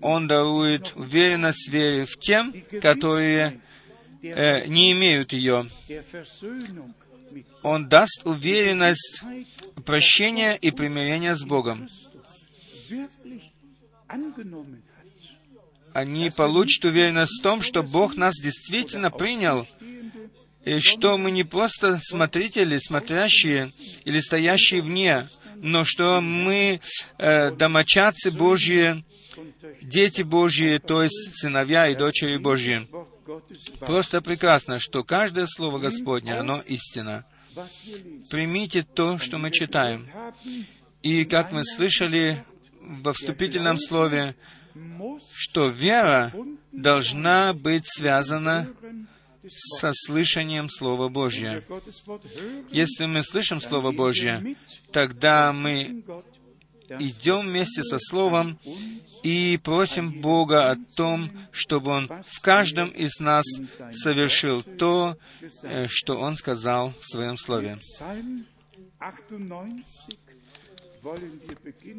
[0.00, 3.60] Он дарует уверенность вере в тем, которые
[4.22, 5.70] э, не имеют ее.
[7.62, 9.22] Он даст уверенность
[9.84, 11.88] прощения и примирения с Богом.
[15.96, 19.66] Они получат уверенность в том, что Бог нас действительно принял,
[20.62, 23.72] и что мы не просто смотрители, смотрящие
[24.04, 26.82] или стоящие вне, но что мы
[27.16, 29.06] э, домочадцы Божьи,
[29.80, 32.86] дети Божьи, то есть сыновья и дочери Божьи.
[33.80, 37.24] Просто прекрасно, что каждое слово Господне, оно истина.
[38.30, 40.10] Примите то, что мы читаем.
[41.02, 42.44] И как мы слышали
[42.82, 44.36] во вступительном слове,
[45.32, 46.32] что вера
[46.72, 48.68] должна быть связана
[49.48, 51.62] со слышанием Слова Божьего.
[52.70, 54.56] Если мы слышим Слово Божье,
[54.92, 56.04] тогда мы
[56.98, 58.58] идем вместе со Словом
[59.22, 63.44] и просим Бога о том, чтобы Он в каждом из нас
[63.92, 65.16] совершил то,
[65.62, 67.78] э, что Он сказал в Своем Слове.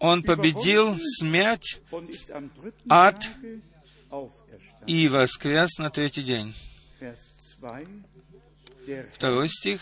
[0.00, 1.80] Он победил смерть,
[2.88, 3.30] ад
[4.84, 6.52] и воскрес на третий день.
[9.12, 9.80] Второй стих.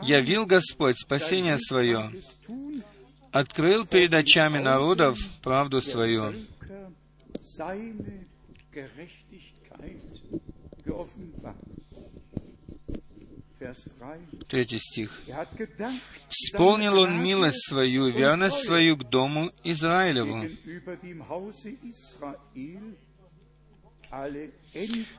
[0.00, 2.10] «Явил Господь спасение свое,
[3.30, 6.32] открыл перед очами народов правду свою».
[14.48, 15.20] Третий стих.
[16.28, 20.44] «Вспомнил он милость свою, верность свою к дому Израилеву.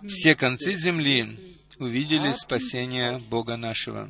[0.08, 4.10] Все концы земли увидели спасение Бога нашего».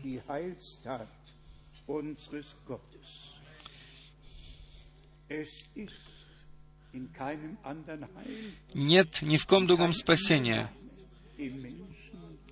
[8.74, 10.72] Нет ни в ком другом спасения,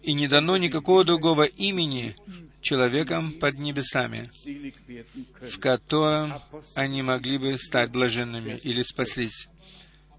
[0.03, 2.15] и не дано никакого другого имени
[2.61, 4.29] человекам под небесами,
[5.41, 6.33] в котором
[6.75, 9.47] они могли бы стать блаженными или спаслись.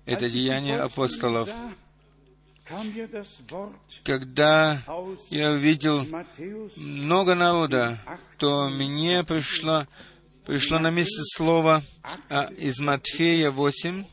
[0.07, 1.51] Это деяние апостолов.
[4.05, 4.83] Когда
[5.31, 6.07] я увидел
[6.77, 7.99] много народа,
[8.39, 9.87] то мне пришло,
[10.45, 11.83] пришло на место слово
[12.29, 14.05] а, из Матфея 8,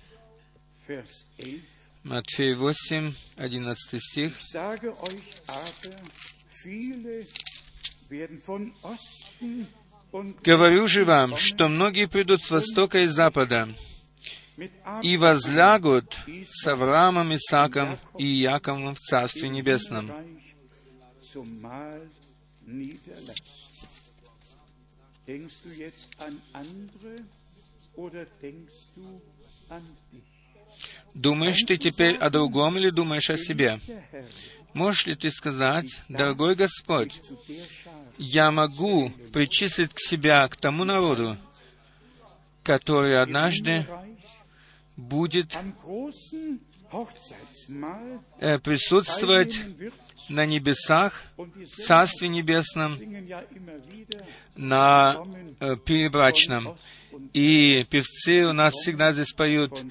[2.05, 4.37] Матфей 8, 11 стих.
[10.43, 13.69] «Говорю же вам, что многие придут с востока и запада,
[15.01, 16.15] и возлягут
[16.47, 20.11] с Авраамом, Исааком и Яковом в Царстве Небесном».
[31.13, 33.80] Думаешь ты теперь о другом или думаешь о себе?
[34.73, 37.19] Можешь ли ты сказать, дорогой Господь,
[38.17, 41.38] я могу причислить к себя к тому народу,
[42.63, 43.88] который однажды
[44.97, 45.57] будет
[48.39, 49.61] э, присутствовать
[50.30, 52.97] на небесах, в Царстве Небесном,
[54.55, 55.23] на
[55.59, 56.78] э, перебрачном.
[57.34, 59.84] И певцы у нас всегда здесь поют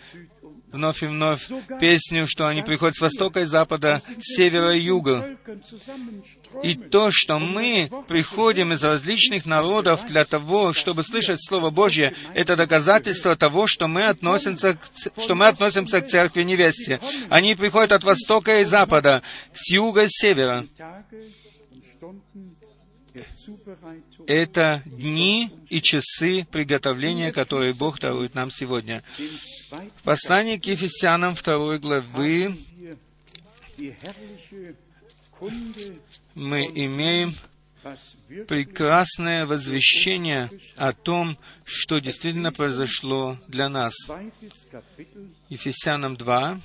[0.75, 1.49] вновь и вновь
[1.81, 5.39] песню, что они приходят с востока и запада, с севера и юга.
[6.63, 12.57] И то, что мы приходим из различных народов для того, чтобы слышать Слово Божье, это
[12.57, 17.01] доказательство того, что мы относимся к, что мы относимся к церкви невесте.
[17.29, 19.23] Они приходят от востока и запада,
[19.53, 20.67] с юга и севера.
[24.27, 29.03] Это дни и часы приготовления, которые Бог дарует нам сегодня.
[29.71, 32.57] В послании к Ефесянам 2 главы
[36.35, 37.35] мы имеем
[38.49, 43.95] прекрасное возвещение о том, что действительно произошло для нас.
[45.49, 46.61] Ефесянам 2,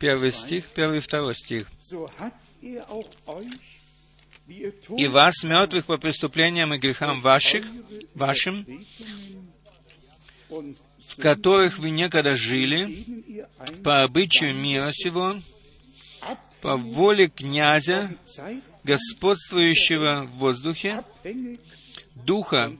[0.00, 1.70] первый стих, первый и второй стих.
[4.48, 7.66] «И вас, мертвых по преступлениям и грехам ваших,
[8.14, 8.64] вашим,
[10.48, 13.04] в которых вы некогда жили,
[13.84, 15.36] по обычаю мира сего,
[16.62, 18.16] по воле князя,
[18.84, 21.04] господствующего в воздухе,
[22.14, 22.74] духа,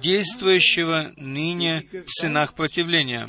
[0.00, 3.28] действующего ныне в сынах противления,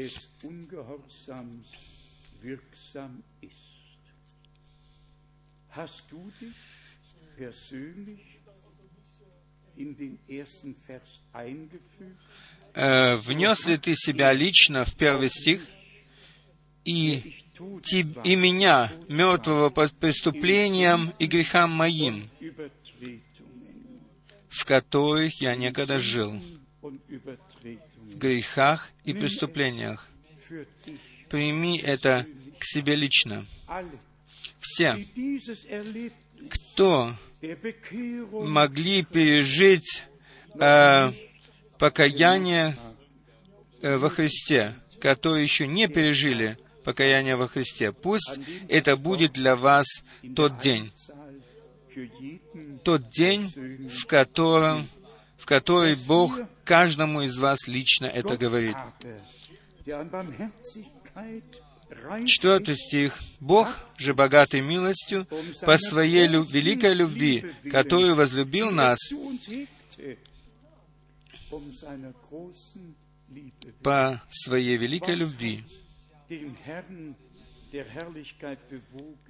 [0.00, 1.66] des Ungehorsams
[2.40, 3.52] wirksam ist.
[5.68, 6.60] Hast du dich
[7.36, 8.22] persönlich
[9.76, 12.18] in den ersten Vers eingefügt?
[12.72, 15.66] Э, внес ли ты себя лично в первый стих
[16.84, 17.34] и,
[18.24, 22.30] и меня, мертвого по преступлениям и грехам моим,
[24.48, 26.40] в которых я некогда жил,
[28.16, 30.08] грехах и преступлениях.
[31.28, 32.26] Прими это
[32.58, 33.46] к себе лично.
[34.60, 35.06] Все,
[36.48, 37.14] кто
[38.32, 40.04] могли пережить
[40.58, 41.12] э,
[41.78, 42.76] покаяние
[43.80, 48.38] э, во Христе, которые еще не пережили покаяние во Христе, пусть
[48.68, 49.86] это будет для вас
[50.36, 50.92] тот день,
[52.84, 54.88] тот день, в котором,
[55.40, 58.76] в который Бог каждому из вас лично это говорит.
[62.26, 63.18] Четвертый стих.
[63.40, 63.68] «Бог
[63.98, 65.26] же, богатый милостью,
[65.62, 68.98] по своей лю- великой любви, которую возлюбил нас,
[73.82, 75.64] по своей великой любви,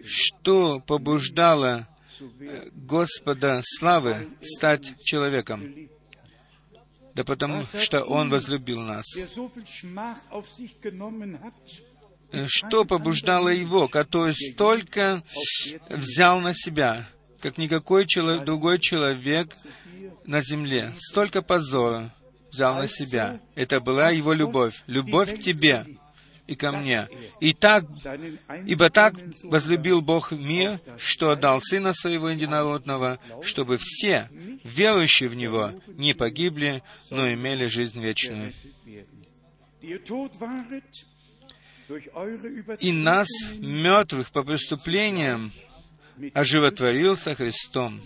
[0.04, 1.88] что побуждало
[2.20, 5.62] э, Господа славы стать человеком?
[7.21, 9.05] Да потому что Он возлюбил нас.
[12.33, 15.23] Э, что побуждало Его, который столько
[15.91, 17.07] взял на себя,
[17.41, 19.55] как никакой человек, другой человек
[20.25, 22.14] на земле, столько позора
[22.51, 23.39] взял на себя.
[23.55, 25.85] Это была Его любовь, любовь к тебе
[26.51, 27.09] и ко мне.
[27.38, 27.84] И так,
[28.66, 34.28] ибо так возлюбил Бог мир, что отдал Сына Своего Единородного, чтобы все,
[34.64, 38.53] верующие в Него, не погибли, но имели жизнь вечную.
[42.80, 43.28] И нас,
[43.59, 45.53] мертвых по преступлениям,
[46.34, 48.01] оживотворился Христом.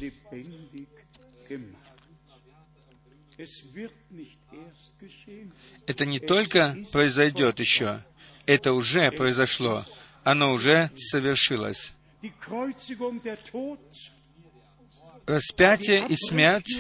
[5.87, 8.05] Это не только произойдет еще,
[8.47, 9.85] это уже произошло,
[10.23, 11.93] оно уже совершилось.
[15.27, 16.79] Распятие и смерть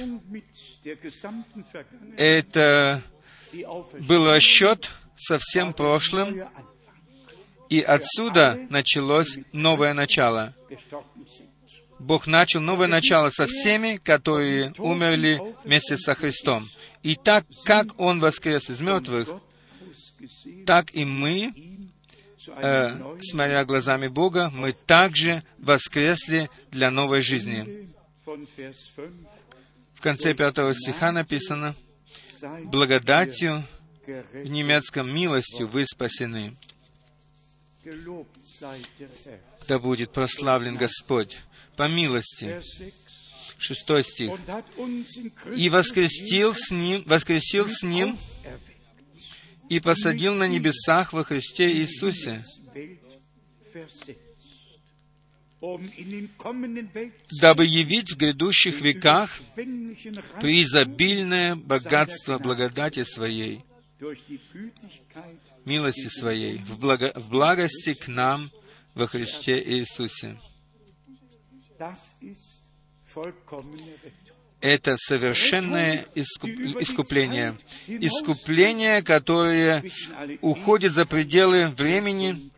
[2.16, 3.02] —это
[4.00, 6.42] был расчет со всем прошлым,
[7.70, 10.54] и отсюда началось новое начало.
[11.98, 16.68] Бог начал новое начало со всеми, которые умерли вместе со Христом.
[17.02, 19.28] И так, как Он воскрес из мертвых,
[20.66, 21.52] так и мы,
[22.46, 27.90] э, смотря глазами Бога, мы также воскресли для новой жизни.
[29.94, 31.74] В конце пятого стиха написано,
[32.64, 33.64] «Благодатью,
[34.06, 36.56] в немецком милостью вы спасены».
[39.68, 41.38] Да будет прославлен Господь
[41.76, 42.60] по милости.
[43.58, 44.32] Шестой стих.
[45.56, 48.18] «И воскресил с ним, воскресил с ним
[49.74, 52.44] и посадил на небесах во Христе Иисусе,
[57.40, 59.40] дабы явить в грядущих веках
[60.40, 63.64] преизобильное богатство благодати Своей,
[65.64, 68.50] милости Своей, в, благо, в благости к нам
[68.94, 70.38] во Христе Иисусе.
[74.64, 76.48] Это совершенное искуп...
[76.80, 77.58] искупление.
[77.86, 79.84] Искупление, которое
[80.40, 82.50] уходит за пределы времени,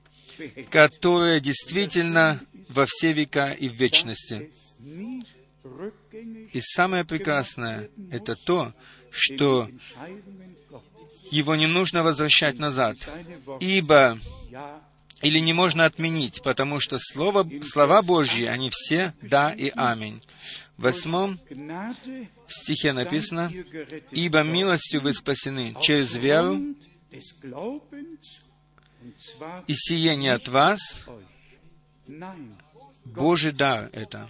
[0.71, 4.53] которое действительно во все века и в вечности.
[6.53, 8.73] И самое прекрасное— это то,
[9.11, 9.69] что
[11.33, 12.99] его не нужно возвращать назад,
[13.59, 14.17] ибо
[15.23, 20.23] или не можно отменить, потому что слово, слова Божьи, они все «да» и «аминь».
[20.77, 21.41] Восьмом
[22.49, 23.51] стихе написано,
[24.11, 26.61] «Ибо милостью вы спасены через веру,
[29.67, 30.81] и сие не от вас,
[33.05, 34.29] Божий дар это.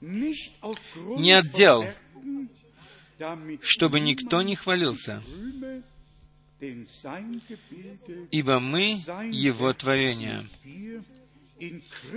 [0.00, 1.84] Не отдел,
[3.62, 5.22] чтобы никто не хвалился,
[8.30, 9.00] ибо мы
[9.30, 10.46] Его творение,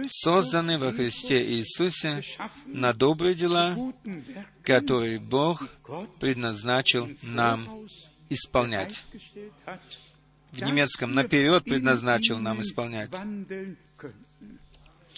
[0.07, 2.21] созданы во Христе Иисусе
[2.65, 3.75] на добрые дела,
[4.63, 5.67] которые Бог
[6.19, 7.87] предназначил нам
[8.29, 9.03] исполнять.
[10.51, 13.11] В немецком наперед предназначил нам исполнять,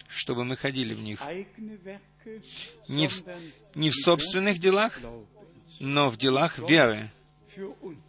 [0.07, 1.21] чтобы мы ходили в них.
[2.87, 3.23] Не в,
[3.75, 4.99] не в собственных делах,
[5.79, 7.09] но в делах веры,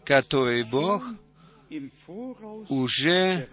[0.04, 1.04] которые Бог
[2.68, 3.48] уже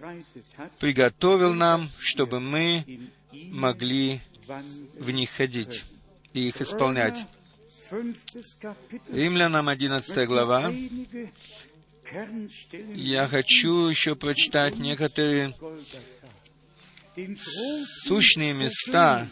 [0.78, 4.20] приготовил нам, чтобы мы могли
[4.98, 5.84] в них ходить
[6.32, 7.24] и их исполнять.
[9.08, 10.72] Римлянам 11 глава.
[12.94, 15.54] Я хочу еще прочитать некоторые
[18.04, 19.28] сущные места,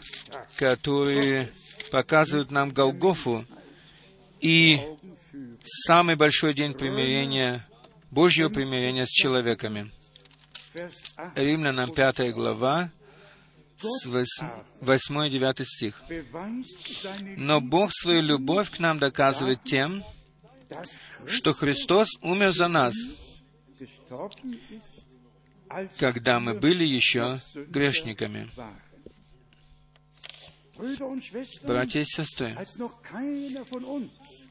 [0.57, 1.51] которые
[1.91, 3.45] показывают нам Голгофу
[4.39, 4.81] и
[5.63, 7.65] самый большой день примирения,
[8.11, 9.91] Божьего примирения с человеками.
[11.35, 12.91] Римлянам 5 глава,
[13.79, 14.05] с
[14.81, 16.03] 8 и 9 стих.
[17.37, 20.03] «Но Бог свою любовь к нам доказывает тем,
[21.25, 22.93] что Христос умер за нас,
[25.97, 28.49] когда мы были еще грешниками.
[31.63, 32.55] Братья и сестры,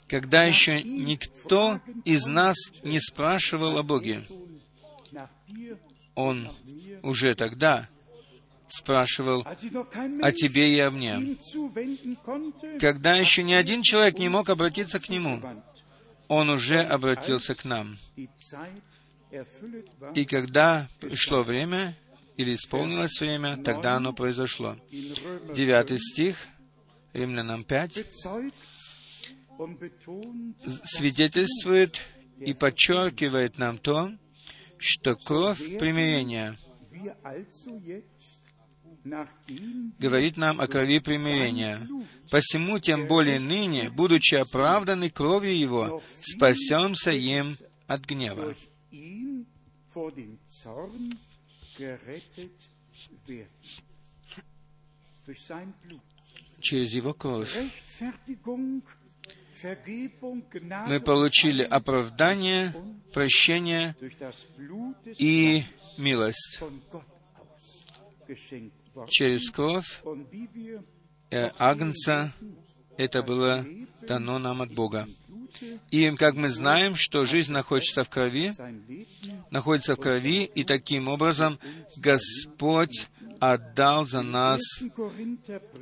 [0.09, 4.25] когда еще никто из нас не спрашивал о Боге,
[6.15, 6.51] Он
[7.03, 7.89] уже тогда
[8.69, 11.37] спрашивал о тебе и о мне.
[12.81, 15.43] Когда еще ни один человек не мог обратиться к Нему,
[16.29, 17.99] Он уже обратился к нам.
[20.15, 21.97] И когда пришло время,
[22.37, 24.77] или исполнилось время, тогда оно произошло.
[25.55, 26.37] Девятый стих,
[27.13, 28.07] Римлянам 5,
[30.85, 32.01] свидетельствует
[32.39, 34.13] и подчеркивает нам то,
[34.79, 36.57] что кровь примирения
[39.99, 41.89] говорит нам о крови примирения.
[42.31, 47.57] Посему, тем более ныне, будучи оправданы кровью Его, спасемся им
[47.87, 48.55] от гнева.
[56.61, 57.57] через Его кровь
[60.87, 62.75] мы получили оправдание,
[63.13, 63.97] прощение
[65.19, 65.65] и
[65.97, 66.61] милость
[69.09, 70.03] через кровь
[71.31, 72.35] э, Агнца.
[72.97, 73.65] Это было
[74.03, 75.07] дано нам от Бога.
[75.91, 78.53] И как мы знаем, что жизнь находится в крови,
[79.51, 81.59] находится в крови, и таким образом
[81.97, 83.07] Господь
[83.41, 84.61] отдал за нас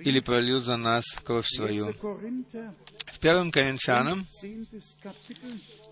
[0.05, 1.93] или пролил за нас кровь свою.
[1.93, 4.27] В 1 Коринфянам,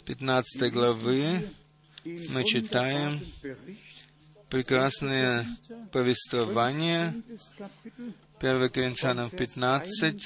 [0.04, 1.48] 15 главы,
[2.04, 3.20] мы читаем
[4.50, 5.46] прекрасное
[5.90, 7.14] повествование
[8.40, 10.22] 1 Коринфянам 15,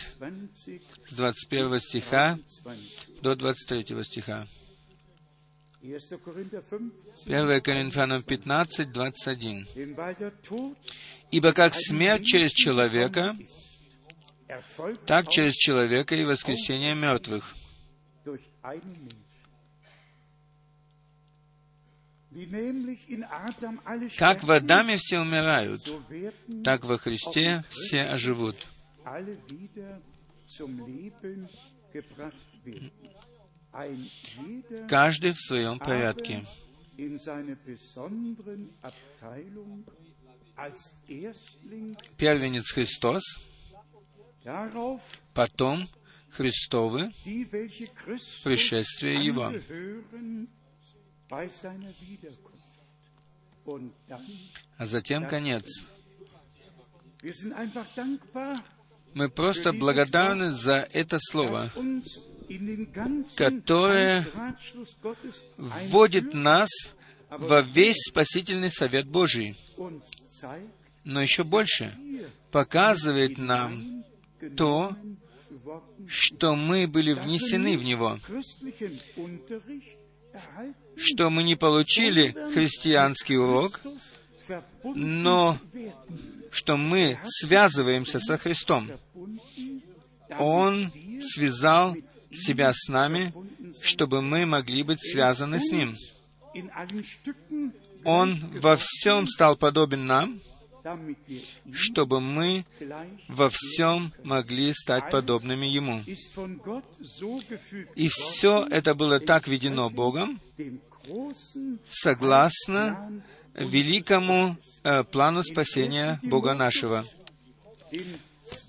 [1.07, 2.39] с 21 стиха
[3.22, 4.49] до 23 стиха.
[5.80, 9.66] 1 Коринфянам 15, 21.
[11.30, 13.36] «Ибо как смерть через человека,
[15.06, 17.54] так через человека и воскресение мертвых.
[24.18, 25.80] Как в Адаме все умирают,
[26.64, 28.56] так во Христе все оживут.
[34.88, 36.44] Каждый в своем порядке.
[42.16, 43.22] Первенец Христос,
[45.34, 45.88] потом
[46.30, 49.52] Христовы в пришествии Его.
[54.76, 55.64] А затем конец.
[59.14, 61.70] Мы просто благодарны за это слово,
[63.36, 64.26] которое
[65.56, 66.68] вводит нас
[67.30, 69.56] во весь спасительный совет Божий,
[71.04, 71.96] но еще больше
[72.50, 74.04] показывает нам
[74.56, 74.96] то,
[76.06, 78.18] что мы были внесены в него,
[80.96, 83.80] что мы не получили христианский урок,
[84.84, 85.58] но
[86.50, 88.88] что мы связываемся со Христом.
[90.38, 91.94] Он связал
[92.30, 93.34] себя с нами,
[93.82, 95.94] чтобы мы могли быть связаны с Ним.
[98.05, 100.40] Он во всем стал подобен нам,
[101.72, 102.64] чтобы мы
[103.28, 106.03] во всем могли стать подобными Ему.
[107.94, 110.40] И все это было так ведено Богом,
[111.86, 113.22] согласно
[113.55, 117.05] великому э, плану спасения Бога нашего.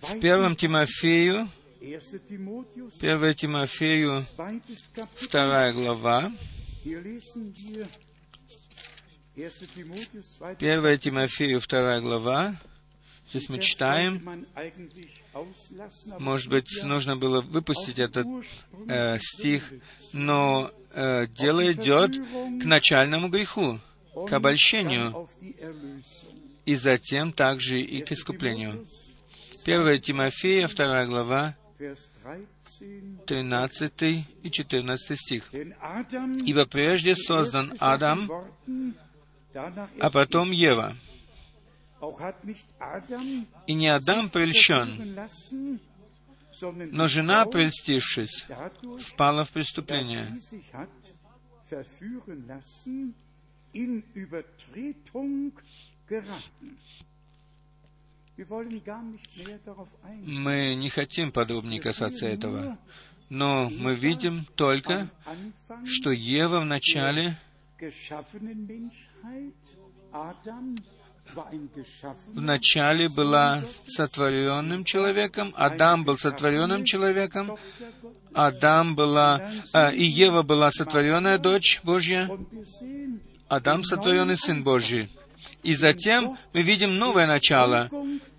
[0.02, 1.48] В первом Тимофею,
[1.82, 4.24] 1 Тимофею,
[5.16, 6.32] вторая глава,
[10.60, 12.56] 1 Тимофею, вторая глава,
[13.30, 14.46] здесь мы читаем,
[16.20, 18.26] может быть, нужно было выпустить этот
[18.88, 19.74] э, стих,
[20.14, 23.80] но э, дело идет к начальному греху,
[24.28, 25.28] к обольщению,
[26.66, 28.86] и затем также и к искуплению.
[29.66, 31.58] 1 Тимофея, 2 глава,
[32.80, 35.50] 13 и 14 стих.
[35.54, 38.30] «Ибо прежде создан Адам,
[39.54, 40.96] а потом Ева.
[43.68, 45.20] И не Адам прельщен,
[46.62, 48.46] но жена, прельстившись,
[49.00, 50.38] впала в преступление.
[60.24, 62.78] Мы не хотим подробнее касаться этого,
[63.30, 65.10] но мы видим только,
[65.86, 67.38] что Ева вначале
[72.28, 77.58] вначале была сотворенным человеком, Адам был сотворенным человеком,
[78.34, 82.30] Адам была, а, и Ева была сотворенная дочь Божья,
[83.48, 85.10] Адам сотворенный Сын Божий.
[85.64, 87.90] И затем мы видим новое начало,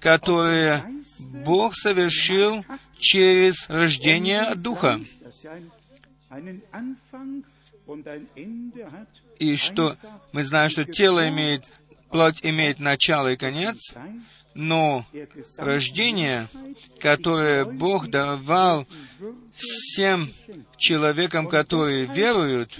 [0.01, 0.85] которое
[1.45, 2.65] Бог совершил
[2.99, 5.01] через рождение от Духа
[9.39, 9.97] и что
[10.33, 11.65] мы знаем, что тело имеет,
[12.11, 13.95] плоть имеет начало и конец,
[14.55, 15.05] но
[15.59, 16.49] рождение,
[17.01, 18.87] которое Бог давал
[19.55, 20.31] всем
[20.77, 22.73] человекам, которые веруют,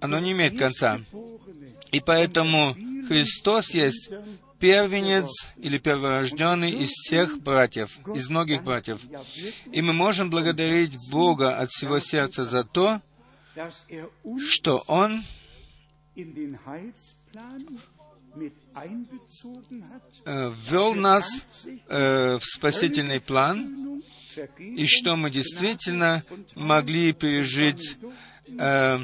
[0.00, 1.00] оно не имеет конца.
[1.92, 2.74] И поэтому
[3.06, 4.10] Христос есть
[4.58, 9.00] первенец или перворожденный из всех братьев, из многих братьев.
[9.70, 13.02] И мы можем благодарить Бога от всего сердца за то,
[14.38, 15.22] что Он
[20.24, 21.44] ввел нас
[21.88, 24.02] э, в спасительный план,
[24.58, 26.24] и что мы действительно
[26.54, 27.98] могли пережить
[28.58, 28.98] э,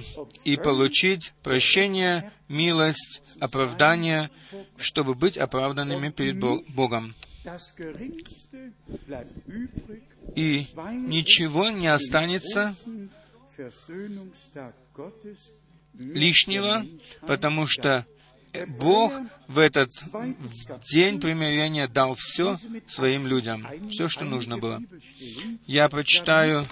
[0.44, 4.30] и получить прощение, милость, оправдание,
[4.76, 7.14] чтобы быть оправданными перед Богом.
[10.34, 12.74] И ничего не останется
[15.94, 16.84] лишнего,
[17.26, 18.06] потому что
[18.66, 19.12] Бог
[19.46, 19.90] в этот
[20.90, 24.82] день примирения дал все своим людям, все, что нужно было.
[25.66, 26.66] Я прочитаю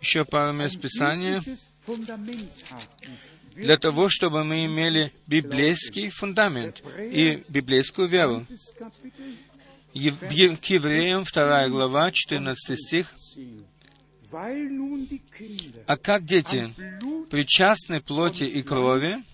[0.00, 1.42] еще пару мест Писания
[3.54, 8.46] для того, чтобы мы имели библейский фундамент и библейскую веру.
[9.94, 13.14] К евреям, 2 глава, 14 стих.
[15.86, 16.74] А как дети
[17.30, 19.24] причастны плоти и крови,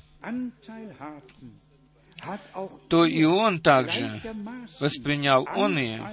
[2.88, 4.20] то и он также
[4.80, 6.06] воспринял он ее,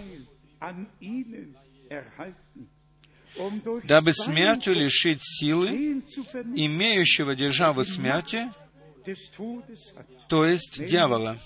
[3.84, 6.04] дабы смертью лишить силы,
[6.56, 8.50] имеющего державу смерти,
[10.28, 11.38] то есть дьявола.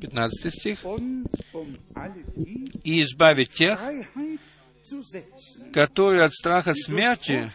[0.00, 0.84] 15 стих.
[2.84, 3.80] «И избавить тех,
[5.72, 7.52] которые от страха смерти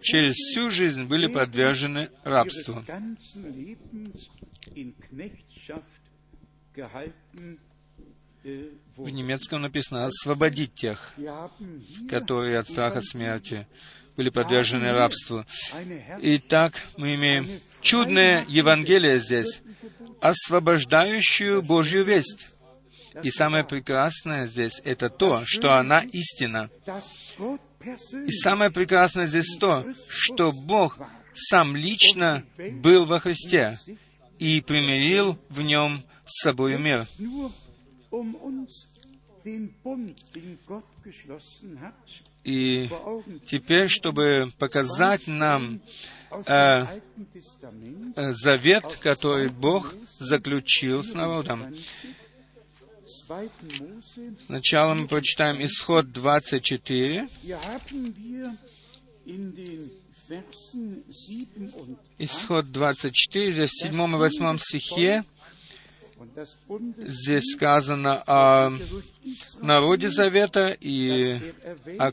[0.00, 2.82] через всю жизнь были подвержены рабству».
[8.96, 11.14] В немецком написано «освободить тех,
[12.08, 13.66] которые от страха смерти
[14.16, 15.44] были подвержены рабству».
[16.20, 17.48] Итак, мы имеем
[17.80, 19.60] чудное Евангелие здесь,
[20.20, 22.48] освобождающую Божью весть.
[23.22, 26.70] И самое прекрасное здесь— это то, что она истина.
[28.26, 30.98] И самое прекрасное здесь то, что Бог
[31.34, 32.44] сам лично
[32.82, 33.78] был во Христе
[34.38, 37.06] и примирил в нем с собой мир.
[42.44, 42.88] И
[43.46, 45.80] теперь, чтобы показать нам
[46.30, 47.00] э,
[48.16, 51.74] э, завет, который Бог заключил с народом.
[54.46, 57.28] Сначала мы прочитаем Исход 24.
[62.18, 65.24] Исход 24, в 7 и 8 стихе
[66.98, 68.72] Здесь сказано о
[69.60, 71.38] народе Завета и
[71.98, 72.12] о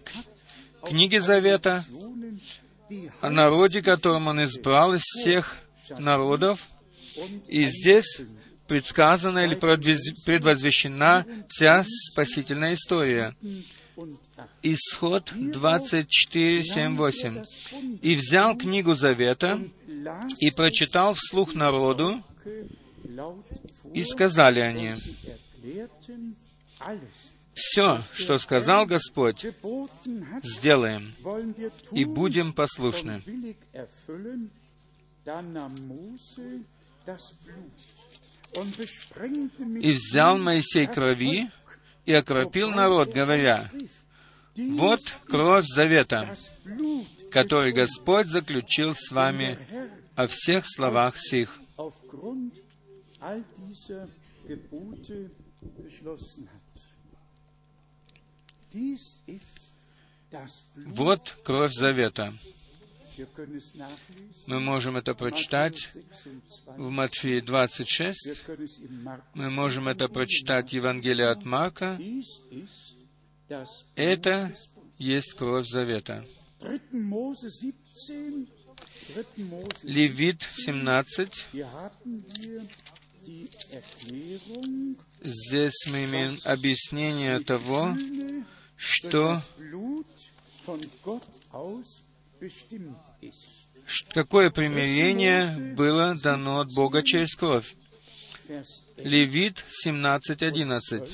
[0.84, 1.84] книге Завета,
[3.22, 5.57] о народе, которым он избрал из всех
[5.97, 6.68] народов.
[7.47, 8.22] И здесь
[8.68, 13.36] предсказана или предвозвещена вся спасительная история.
[14.61, 17.43] Исход 24, 7, 8.
[18.01, 19.61] «И взял книгу Завета
[20.39, 22.22] и прочитал вслух народу,
[23.93, 24.95] и сказали они,
[27.53, 29.45] все, что сказал Господь,
[30.43, 31.16] сделаем
[31.91, 33.24] и будем послушны.
[38.56, 41.49] И взял Моисей крови
[42.06, 43.70] и окропил народ, говоря,
[44.56, 46.36] «Вот кровь завета,
[47.32, 49.60] который Господь заключил с вами
[50.16, 51.60] о всех словах сих»
[60.76, 62.34] вот кровь завета.
[64.47, 65.89] Мы можем это прочитать
[66.66, 68.47] в Матфея 26.
[69.34, 71.99] Мы можем это прочитать в Евангелии от Марка.
[73.95, 74.53] Это
[74.97, 76.26] есть кровь завета.
[79.84, 81.47] Левит 17.
[85.22, 87.95] Здесь мы имеем объяснение того,
[88.76, 89.41] что
[94.09, 97.75] какое примирение было дано от Бога через кровь.
[98.97, 101.09] Левит 17.11.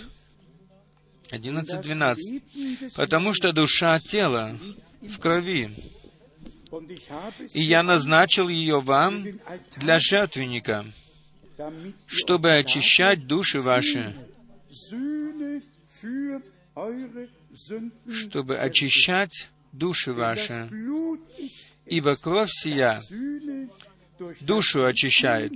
[1.32, 2.94] 11.12.
[2.96, 4.60] Потому что душа тела
[5.02, 5.70] в крови,
[7.54, 9.24] и я назначил ее вам
[9.78, 10.86] для жертвенника,
[12.06, 14.16] чтобы очищать души ваши,
[18.10, 20.70] чтобы очищать души ваши,
[21.86, 23.02] ибо кровь сия
[24.42, 25.54] душу очищает.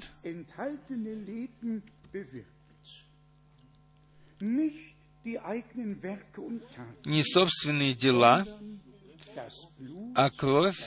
[7.06, 8.46] Не собственные дела,
[10.16, 10.82] а кровь,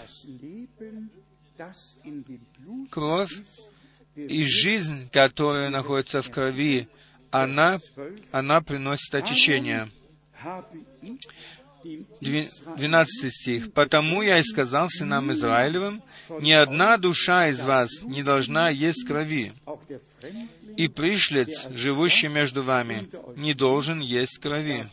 [2.90, 3.32] кровь
[4.14, 6.88] и жизнь, которая находится в крови,
[7.30, 7.78] она,
[8.32, 9.90] она приносит очищение.
[11.82, 13.72] 12 стих.
[13.72, 16.02] «Потому я и сказал сынам Израилевым,
[16.40, 19.52] ни одна душа из вас не должна есть крови,
[20.76, 24.86] и пришлец, живущий между вами, не должен есть крови».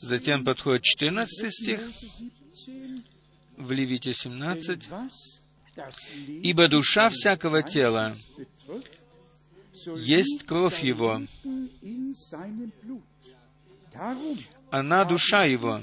[0.00, 1.80] Затем подходит 14 стих
[3.56, 4.88] в Левите 17,
[6.42, 8.14] «Ибо душа всякого тела
[9.96, 11.22] есть кровь его,
[14.70, 15.82] она душа его.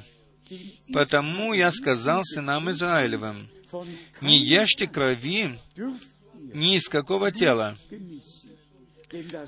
[0.93, 3.49] Потому я сказал сынам Израилевым,
[4.22, 5.59] не ешьте крови
[6.53, 7.77] ни из какого тела,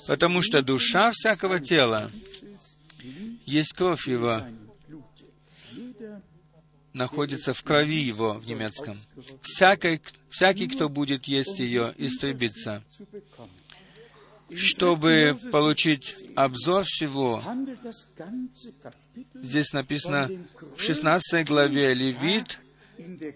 [0.07, 2.11] потому что душа всякого тела
[3.45, 4.41] есть кровь его,
[6.93, 8.97] находится в крови его в немецком.
[9.41, 12.83] Всякий, всякий, кто будет есть ее, истребится.
[14.55, 17.43] Чтобы получить обзор всего,
[19.35, 20.29] здесь написано
[20.75, 22.59] в 16 главе Левит,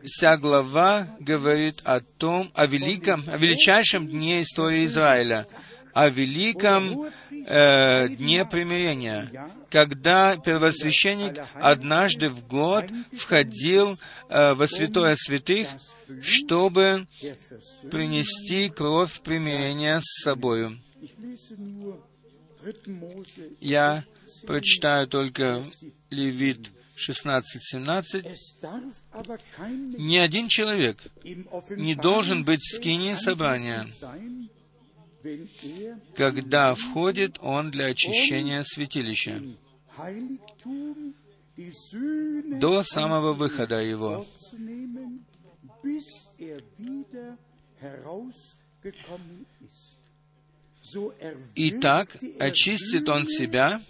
[0.03, 5.47] вся глава говорит о том, о великом, о величайшем дне истории Израиля,
[5.93, 9.29] о великом э, дне примирения,
[9.69, 13.97] когда первосвященник однажды в год входил
[14.29, 15.67] э, во святое святых,
[16.21, 17.07] чтобы
[17.89, 20.79] принести кровь примирения с собою.
[23.59, 24.05] Я
[24.45, 25.63] прочитаю только
[26.09, 28.35] Левит 16-17.
[29.97, 33.87] Ни один человек не должен быть в скинии собрания,
[36.15, 39.41] когда входит он для очищения святилища,
[42.59, 44.25] до самого выхода его.
[51.55, 53.81] Итак, очистит он себя,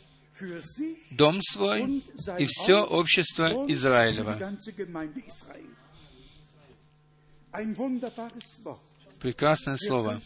[1.11, 2.03] дом свой
[2.39, 4.57] и все общество Израилева.
[9.19, 10.21] Прекрасное слово.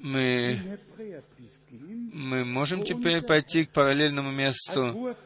[0.00, 0.78] Мы,
[1.70, 5.16] мы можем теперь пойти к параллельному месту,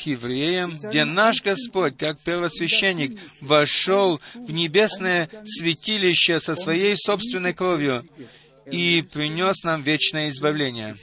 [0.00, 8.02] к евреям, где наш Господь, как первосвященник, вошел в небесное святилище со своей собственной кровью
[8.66, 10.96] и принес нам вечное избавление,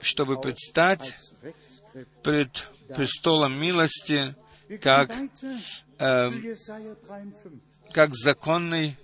[0.00, 1.14] чтобы предстать
[2.22, 4.34] пред престолом милости,
[4.80, 5.12] как,
[5.98, 6.30] э,
[7.92, 8.96] как законный.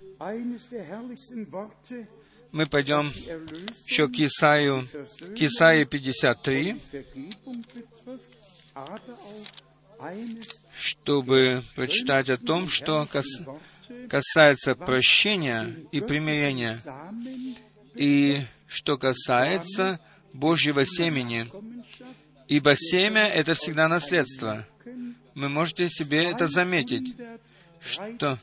[2.53, 3.07] Мы пойдем
[3.87, 4.87] еще к Исаию,
[5.35, 6.77] к Исаии 53,
[10.77, 13.07] чтобы прочитать о том, что
[14.07, 16.77] касается прощения и примирения,
[17.95, 19.99] и что касается
[20.31, 21.49] Божьего семени,
[22.47, 24.67] ибо семя— это всегда наследство.
[25.33, 27.15] Вы можете себе это заметить,
[27.83, 28.37] что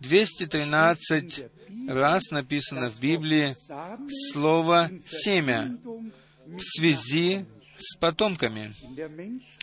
[0.00, 1.44] 213
[1.88, 3.54] раз написано в Библии
[4.32, 5.76] слово «семя»
[6.46, 7.44] в связи
[7.78, 8.72] с потомками,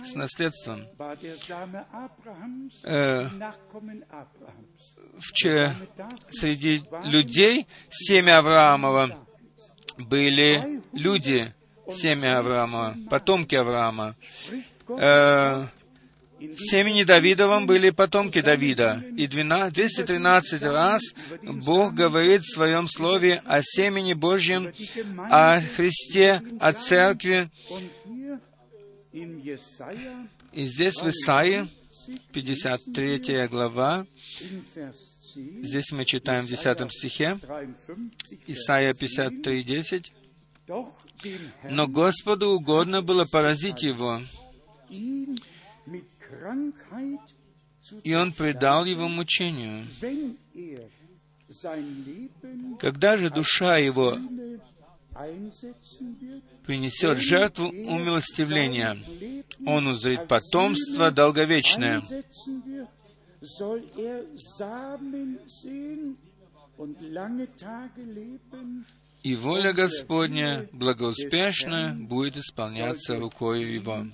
[0.03, 0.85] с наследством.
[2.83, 3.27] Э,
[5.13, 5.33] в,
[6.29, 9.25] среди людей семя Авраамова
[9.97, 11.53] были люди,
[11.91, 14.15] семя Авраама, потомки Авраама.
[14.89, 15.67] Э,
[16.43, 19.03] в семени Давидовом были потомки Давида.
[19.15, 21.01] И 213 раз
[21.41, 24.73] Бог говорит в Своем Слове о семени Божьем,
[25.17, 27.49] о Христе, о Церкви.
[30.51, 31.69] И здесь в Исаии,
[32.33, 34.05] 53 глава,
[35.37, 37.39] здесь мы читаем в 10 стихе,
[38.47, 40.13] Исаия 53, 10.
[41.69, 44.21] «Но Господу угодно было поразить его,
[48.03, 49.85] и он предал его мучению.
[52.79, 54.17] Когда же душа его
[56.65, 58.97] принесет жертву умилостивления,
[59.65, 62.01] он узрит потомство долговечное.
[69.21, 74.05] И воля Господня благоуспешно будет исполняться рукою его.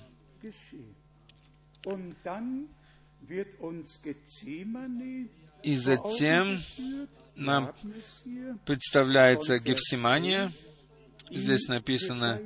[5.62, 6.58] И затем
[7.36, 7.72] нам
[8.64, 10.52] представляется Гефсимания,
[11.30, 12.40] здесь написано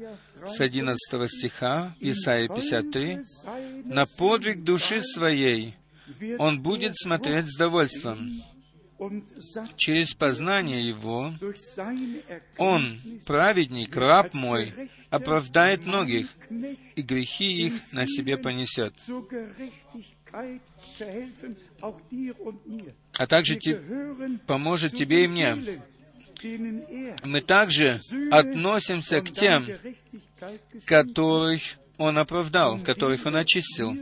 [0.44, 0.98] с 11
[1.30, 3.18] стиха, Исаия 53,
[3.84, 5.76] «На подвиг души своей
[6.38, 8.42] он будет смотреть с довольством.
[9.76, 11.32] Через познание его
[12.56, 14.72] он, праведник, раб мой,
[15.10, 16.28] оправдает многих,
[16.94, 18.94] и грехи их на себе понесет.
[23.16, 23.80] А также те,
[24.46, 25.80] поможет тебе и мне.
[27.24, 28.00] Мы также
[28.30, 29.66] относимся к тем,
[30.84, 31.62] которых
[31.96, 33.96] Он оправдал, которых Он очистил,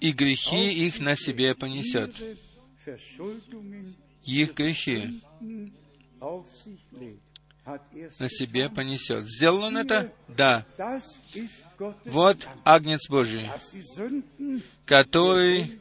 [0.00, 2.14] и грехи их на себе понесет.
[4.24, 5.20] Их грехи
[8.18, 9.26] на себе понесет.
[9.26, 10.12] Сделал он это?
[10.28, 10.64] Да.
[12.04, 13.50] Вот Агнец Божий,
[14.86, 15.80] который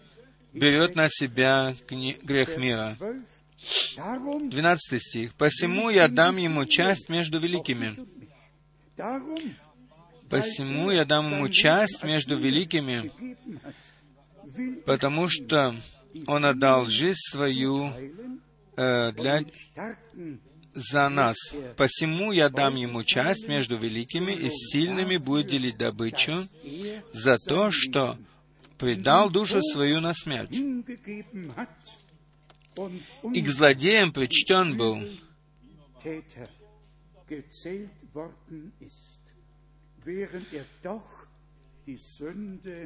[0.54, 1.76] берет на себя
[2.24, 2.98] грех мира.
[3.96, 5.34] 12 стих.
[5.36, 7.96] «Посему я дам ему часть между великими».
[10.30, 13.12] «Посему я дам ему часть между великими,
[14.86, 15.76] потому что
[16.28, 17.92] Он отдал жизнь свою
[18.76, 19.46] э, для,
[20.74, 21.38] за нас.
[21.76, 26.44] Посему я дам ему часть между великими и сильными будет делить добычу
[27.14, 28.18] за то, что
[28.78, 30.52] предал душу свою на смерть.
[33.34, 35.04] И к злодеям причтен был.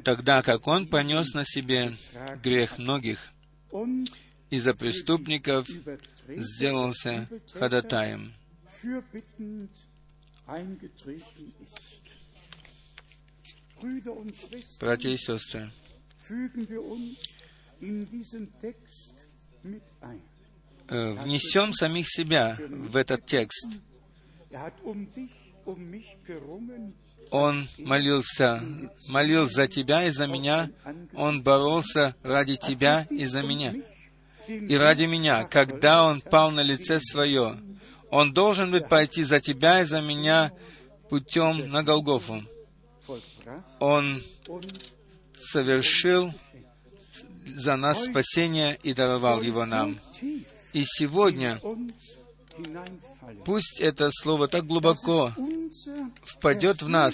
[0.04, 1.96] Тогда как он понес на себе
[2.44, 3.32] грех многих,
[4.50, 5.68] и за преступников
[6.28, 8.34] сделался ходатаем.
[14.80, 15.72] Братья и сестры,
[20.88, 23.68] э, внесем самих себя в этот текст.
[27.32, 28.62] Он молился,
[29.08, 30.70] молил за тебя и за меня.
[31.16, 33.74] Он боролся ради тебя и за меня.
[34.48, 37.58] И ради меня, когда он пал на лице свое,
[38.10, 40.52] он должен быть пойти за тебя и за меня
[41.10, 42.44] путем на Голгофу.
[43.80, 44.22] Он
[45.34, 46.34] совершил
[47.46, 49.98] за нас спасение и даровал его нам.
[50.74, 51.62] И сегодня
[53.46, 55.34] пусть это слово так глубоко
[56.24, 57.14] впадет в нас,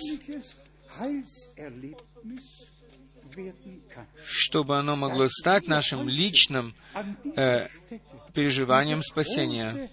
[4.25, 6.73] чтобы оно могло стать нашим личным
[7.35, 7.67] э,
[8.33, 9.89] переживанием спасения,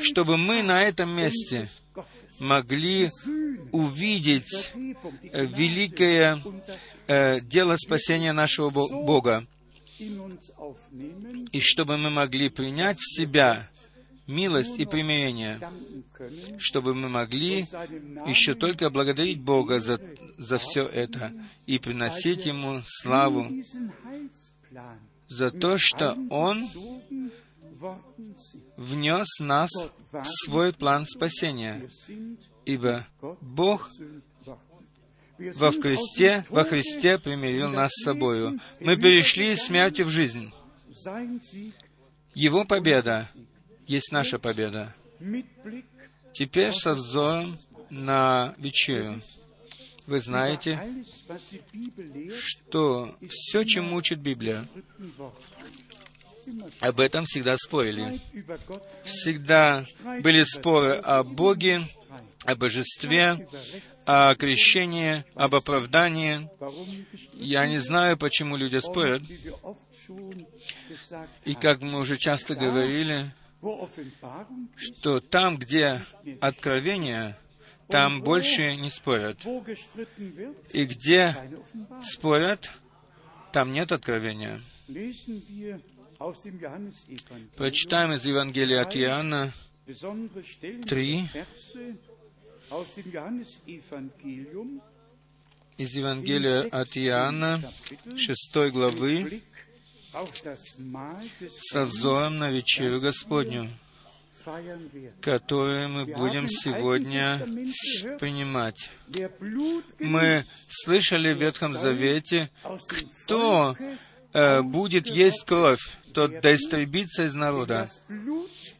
[0.00, 1.70] чтобы мы на этом месте
[2.40, 3.10] могли
[3.72, 6.42] увидеть э, великое
[7.06, 9.46] э, дело спасения нашего Бога,
[9.98, 13.68] и чтобы мы могли принять в себя
[14.28, 15.58] милость и примирение,
[16.58, 17.60] чтобы мы могли
[18.26, 20.00] еще только благодарить Бога за,
[20.36, 21.32] за все это
[21.66, 23.48] и приносить Ему славу
[25.26, 26.68] за то, что Он
[28.76, 29.70] внес нас
[30.12, 31.88] в свой план спасения,
[32.64, 33.06] ибо
[33.40, 33.90] Бог
[35.38, 38.58] во Христе, во Христе примирил нас с собою.
[38.80, 40.52] Мы перешли из смерти в жизнь.
[42.34, 43.28] Его победа
[43.88, 44.94] есть наша победа.
[46.32, 47.58] Теперь со взором
[47.90, 49.20] на вечерю.
[50.06, 51.04] Вы знаете,
[52.38, 54.66] что все, чем учит Библия,
[56.80, 58.20] об этом всегда спорили.
[59.04, 59.84] Всегда
[60.22, 61.82] были споры о Боге,
[62.44, 63.48] о божестве,
[64.06, 66.48] о крещении, об оправдании.
[67.34, 69.22] Я не знаю, почему люди спорят.
[71.44, 73.30] И как мы уже часто говорили,
[74.76, 76.02] что там, где
[76.40, 77.36] откровение,
[77.88, 79.38] там больше не спорят.
[80.72, 81.34] И где
[82.02, 82.70] спорят,
[83.52, 84.60] там нет откровения.
[87.56, 89.52] Прочитаем из Евангелия от Иоанна
[90.86, 91.28] три.
[95.78, 97.62] из Евангелия от Иоанна,
[98.16, 99.42] шестой главы,
[101.58, 103.68] со взором на вечерю Господню,
[105.20, 107.38] которую мы будем сегодня
[108.18, 108.90] принимать.
[109.98, 113.76] Мы слышали в Ветхом Завете, кто
[114.32, 115.80] э, будет есть кровь,
[116.14, 117.86] тот да истребится из народа.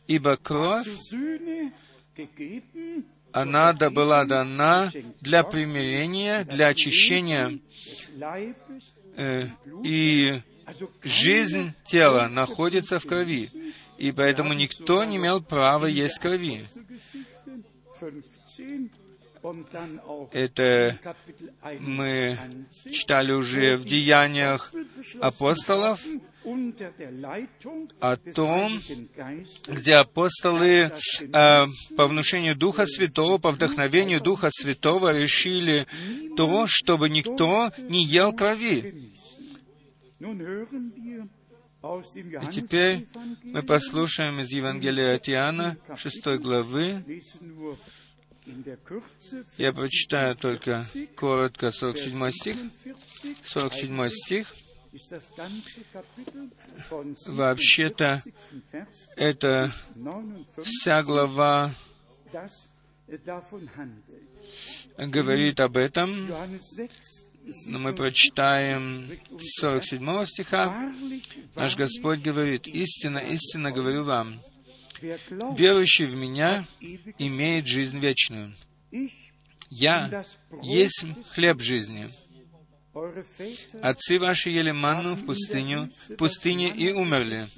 [0.07, 0.89] Ибо кровь,
[3.33, 4.91] она да была дана
[5.21, 7.59] для примирения, для очищения,
[9.17, 9.49] э,
[9.85, 10.41] и
[11.03, 13.51] жизнь тела находится в крови,
[13.97, 16.65] и поэтому никто не имел права есть крови.
[20.33, 20.99] Это
[21.81, 22.39] мы
[22.91, 24.73] читали уже в Деяниях
[25.21, 26.01] апостолов
[28.01, 28.81] о том,
[29.67, 30.91] где апостолы э,
[31.97, 35.87] по внушению Духа Святого, по вдохновению Духа Святого решили
[36.37, 39.13] то, чтобы никто не ел крови.
[40.21, 40.25] И
[42.51, 43.07] теперь
[43.45, 47.05] мы послушаем из Евангелия от Иоанна, 6 главы.
[49.57, 50.85] Я прочитаю только
[51.15, 52.57] коротко 47 стих.
[53.45, 54.55] 47 стих.
[57.27, 58.23] Вообще-то,
[59.17, 59.71] это
[60.65, 61.73] вся глава
[64.97, 66.29] говорит об этом,
[67.67, 70.93] мы прочитаем 47 стиха,
[71.55, 74.41] наш Господь говорит, «Истинно, истинно говорю вам,
[75.01, 76.67] верующий в Меня
[77.19, 78.55] имеет жизнь вечную.
[79.71, 80.25] Я
[80.63, 82.09] есть хлеб жизни.
[83.83, 87.49] Отцы ваши ели манну в пустыню, в пустыне и умерли.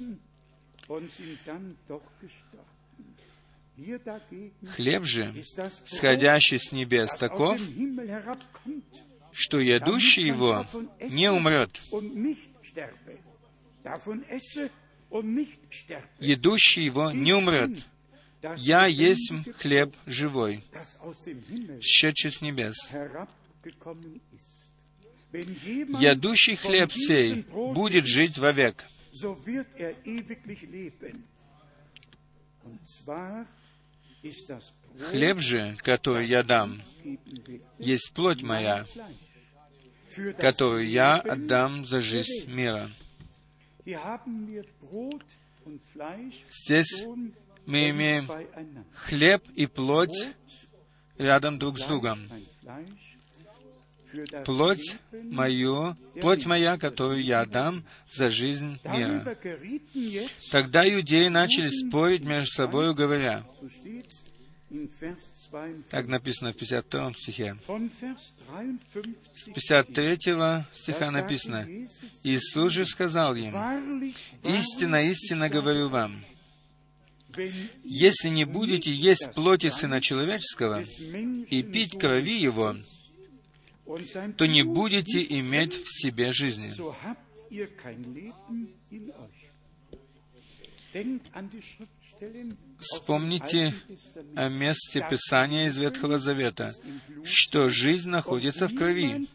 [4.75, 5.33] Хлеб же,
[5.85, 7.59] сходящий с небес, таков,
[9.33, 10.65] что ядущий его
[11.09, 11.79] не умрет.
[16.19, 17.85] Едущий его не умрет.
[18.57, 20.63] Я есть хлеб живой,
[21.81, 22.75] сшедший с небес.
[25.99, 28.85] Ядущий хлеб сей будет жить вовек.
[34.99, 36.81] Хлеб же, который я дам,
[37.79, 38.85] есть плоть моя,
[40.37, 42.89] которую я отдам за жизнь мира.
[46.65, 47.05] Здесь
[47.65, 48.29] мы имеем
[48.93, 50.29] хлеб и плоть
[51.17, 52.19] рядом друг с другом.
[54.43, 59.37] Плоть мою, плоть моя, которую я дам за жизнь мира.
[60.51, 63.45] Тогда иудеи начали спорить между собой, говоря,
[65.89, 67.57] так написано в 52 стихе.
[69.33, 70.15] С 53
[70.73, 71.67] стиха написано,
[72.23, 73.53] Иисус же сказал им,
[74.43, 76.23] «Истинно, истинно говорю вам,
[77.83, 82.75] если не будете есть плоти Сына Человеческого и пить крови Его,
[84.37, 86.73] то не будете иметь в себе жизни.
[92.79, 93.73] Вспомните
[94.35, 96.75] о месте Писания из Ветхого Завета,
[97.23, 99.27] что жизнь находится в крови,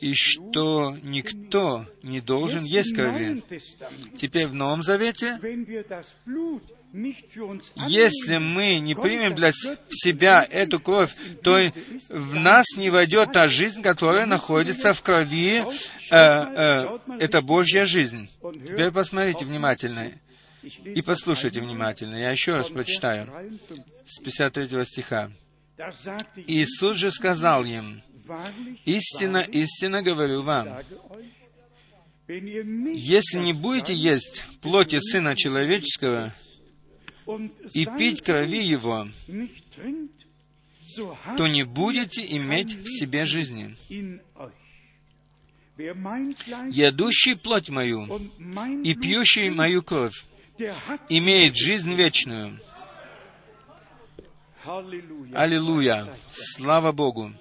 [0.00, 3.42] и что никто не должен есть крови.
[4.16, 5.38] Теперь в Новом Завете
[7.86, 11.58] если мы не примем для себя эту кровь, то
[12.08, 15.64] в нас не войдет та жизнь, которая находится в крови.
[16.10, 18.30] Э, э, это Божья жизнь.
[18.40, 20.12] Теперь посмотрите внимательно
[20.62, 22.16] и послушайте внимательно.
[22.16, 23.58] Я еще раз прочитаю
[24.06, 25.30] с 53 стиха.
[26.46, 28.02] Иисус же сказал им,
[28.84, 30.78] «Истинно, истинно говорю вам,
[32.28, 36.34] если не будете есть плоти Сына Человеческого
[37.72, 39.08] и пить крови Его,
[41.36, 43.76] то не будете иметь в себе жизни.
[46.70, 48.04] Ядущий плоть мою
[48.82, 50.24] и пьющий мою кровь
[51.08, 52.60] имеет жизнь вечную.
[55.34, 56.06] Аллилуйя!
[56.30, 57.32] Слава Богу!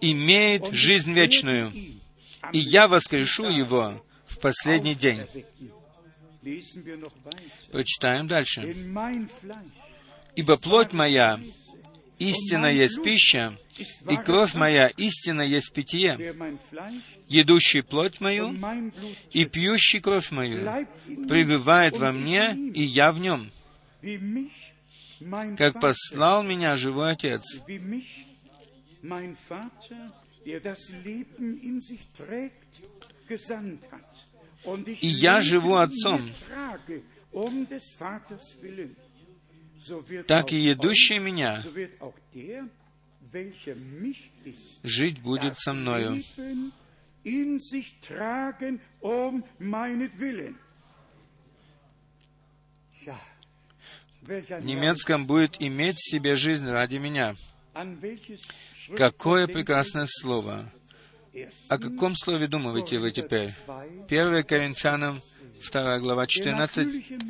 [0.00, 1.72] Имеет жизнь вечную,
[2.52, 5.26] и я воскрешу его в последний день.
[7.70, 8.76] Прочитаем дальше.
[10.34, 11.38] «Ибо плоть моя
[12.28, 13.58] истинно есть пища,
[14.08, 16.34] и кровь моя истинно есть питье.
[17.28, 18.54] Едущий плоть мою
[19.30, 20.86] и пьющий кровь мою
[21.28, 23.50] пребывает во мне, и я в нем.
[25.56, 27.42] Как послал меня живой Отец,
[35.00, 36.30] и я живу Отцом,
[40.26, 41.62] так и едущий меня
[44.82, 46.22] жить будет со мною.
[54.22, 57.34] В немецком будет иметь в себе жизнь ради меня.
[58.96, 60.70] Какое прекрасное слово!
[61.68, 63.48] О каком слове думаете вы теперь?
[64.08, 65.22] 1 Коринфянам,
[65.70, 67.22] 2 глава 14.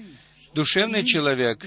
[0.55, 1.65] Душевный человек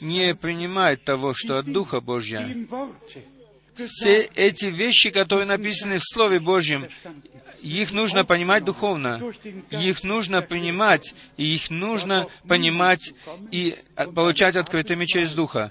[0.00, 2.48] не принимает того, что от Духа Божья.
[3.86, 6.86] Все эти вещи, которые написаны в Слове Божьем,
[7.62, 9.32] их нужно понимать духовно,
[9.70, 13.14] их нужно принимать, и их нужно понимать
[13.50, 13.76] и
[14.14, 15.70] получать открытыми через Духа.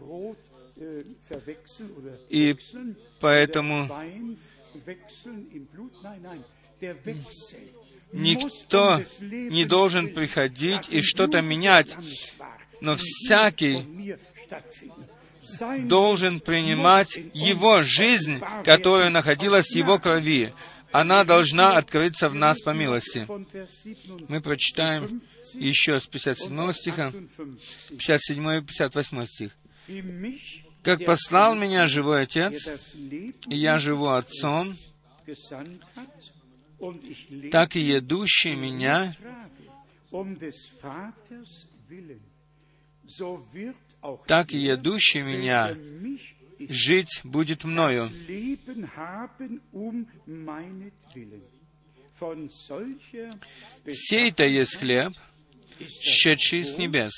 [2.29, 2.55] И
[3.19, 3.89] поэтому
[8.11, 11.95] Никто не должен приходить и что-то менять,
[12.81, 14.15] но всякий
[15.87, 20.53] должен принимать его жизнь, которая находилась в его крови.
[20.91, 23.27] Она должна открыться в нас по милости.
[24.27, 25.21] Мы прочитаем
[25.53, 27.11] еще с 57 стиха,
[27.89, 29.57] 57 и 58 стих.
[30.81, 34.77] «Как послал меня живой Отец, и я живу Отцом,
[37.51, 39.15] так и едущий меня
[44.27, 45.75] так и едущий меня
[46.69, 48.09] жить будет мною.
[53.91, 55.13] Сей-то есть хлеб,
[56.01, 57.13] шедший с небес,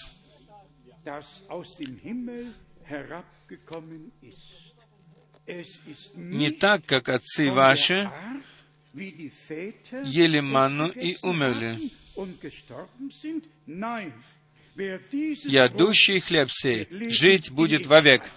[6.16, 8.10] не так, как отцы ваши
[8.94, 11.78] ели манну и умерли.
[14.76, 18.30] Ядущий хлеб сей жить будет вовек.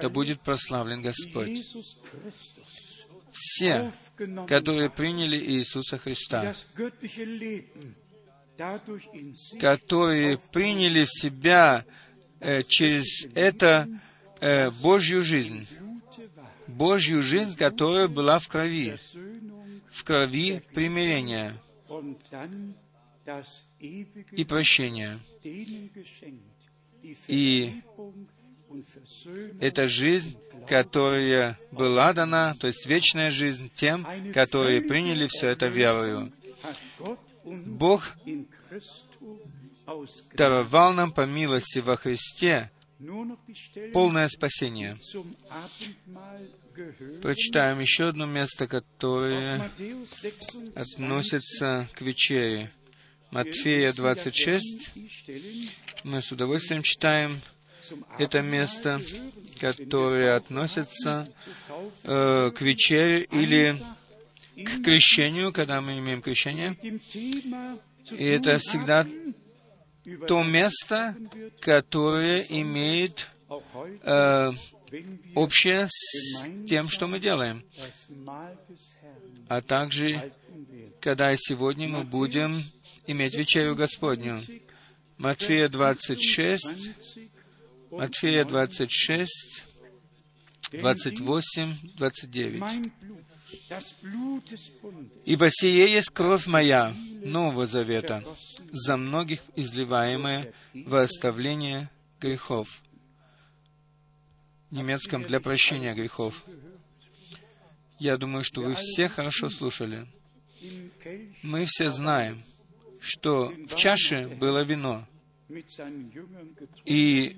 [0.00, 1.64] Да будет прославлен Господь.
[3.32, 3.92] Все,
[4.48, 6.52] которые приняли Иисуса Христа,
[9.58, 11.84] которые приняли в себя
[12.40, 13.88] э, через это
[14.40, 15.66] э, Божью жизнь,
[16.66, 18.98] Божью жизнь, которая была в крови,
[19.90, 21.60] в крови примирения
[23.80, 25.20] и прощения.
[27.26, 27.82] И
[29.60, 30.36] это жизнь,
[30.68, 36.32] которая была дана, то есть вечная жизнь тем, которые приняли все это верою.
[37.44, 38.16] Бог
[40.34, 42.70] даровал нам по милости во Христе
[43.92, 44.98] полное спасение.
[47.22, 49.70] Прочитаем еще одно место, которое
[50.74, 52.70] относится к вечере.
[53.30, 54.90] Матфея 26.
[56.04, 57.40] Мы с удовольствием читаем
[58.18, 59.00] это место,
[59.60, 61.28] которое относится
[62.04, 63.80] э, к вечере или
[64.56, 66.76] к крещению, когда мы имеем крещение.
[68.10, 69.06] И это всегда
[70.26, 71.16] то место,
[71.60, 73.28] которое имеет
[74.02, 74.52] э,
[75.34, 77.64] общее с тем, что мы делаем.
[79.48, 80.32] А также,
[81.00, 82.62] когда сегодня мы будем
[83.06, 84.42] иметь вечерю Господню.
[85.18, 86.94] Матфея 26,
[87.90, 89.64] Матфея 26,
[90.72, 92.92] 28, 29.
[95.24, 96.94] «Ибо сие есть кровь моя,
[97.24, 98.24] Нового Завета,
[98.70, 101.90] за многих изливаемая во оставление
[102.20, 102.80] грехов».
[104.70, 106.44] Немецком «для прощения грехов».
[107.98, 110.06] Я думаю, что вы все хорошо слушали.
[111.42, 112.42] Мы все знаем,
[113.00, 115.06] что в чаше было вино,
[116.84, 117.36] и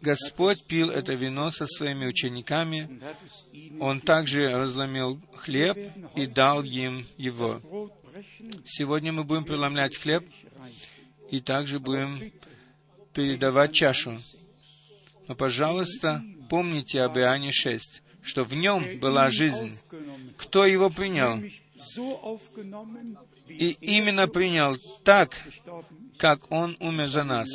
[0.00, 3.00] Господь пил это вино со своими учениками.
[3.80, 5.76] Он также разломил хлеб
[6.14, 7.90] и дал им его.
[8.66, 10.24] Сегодня мы будем преломлять хлеб
[11.30, 12.32] и также будем
[13.12, 14.18] передавать чашу.
[15.26, 19.76] Но, пожалуйста, помните об Иоанне 6, что в нем была жизнь.
[20.36, 21.42] Кто его принял?
[23.48, 25.36] И именно принял так,
[26.18, 27.48] как он умер за нас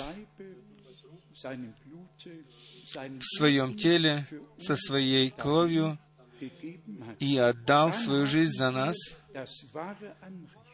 [2.96, 4.26] в своем теле
[4.60, 5.98] со своей кровью
[7.20, 8.96] и отдал свою жизнь за нас,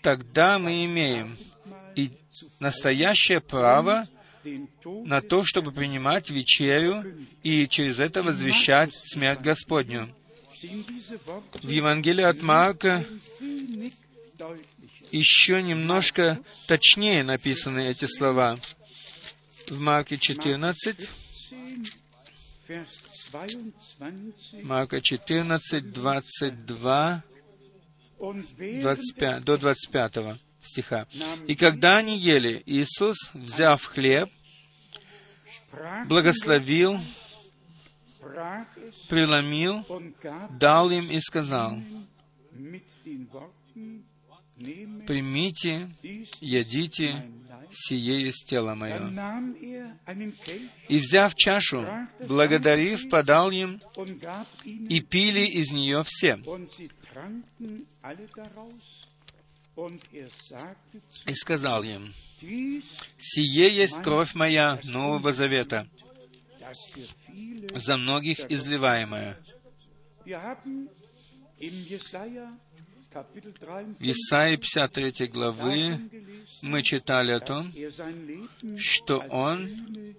[0.02, 1.38] тогда мы имеем
[1.96, 2.12] и
[2.60, 4.08] настоящее право
[5.06, 7.04] на то, чтобы принимать вечерю
[7.44, 10.10] и через это возвещать смерть Господню.
[11.62, 13.06] В Евангелии от Марка
[15.12, 18.58] еще немножко точнее написаны эти слова.
[19.68, 21.10] В Марке 14,
[24.64, 27.24] Марка 14, 22,
[28.20, 31.08] 25, до 25 стиха.
[31.48, 34.30] «И когда они ели, Иисус, взяв хлеб,
[36.08, 37.00] благословил,
[39.10, 39.86] преломил,
[40.52, 41.78] дал им и сказал,
[45.06, 45.90] «Примите,
[46.40, 47.30] едите,
[47.72, 49.12] сие есть тело мое».
[50.88, 51.86] И, взяв чашу,
[52.20, 53.82] благодарив, подал им,
[54.66, 56.38] и пили из нее все.
[61.26, 65.88] И сказал им, «Сие есть кровь моя Нового Завета,
[67.74, 69.38] за многих изливаемая».
[73.16, 76.10] В Исаии 53 главы
[76.62, 77.74] мы читали о том,
[78.78, 80.16] что Он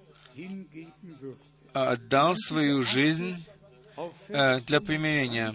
[1.75, 3.45] отдал свою жизнь
[4.29, 5.55] э, для примирения.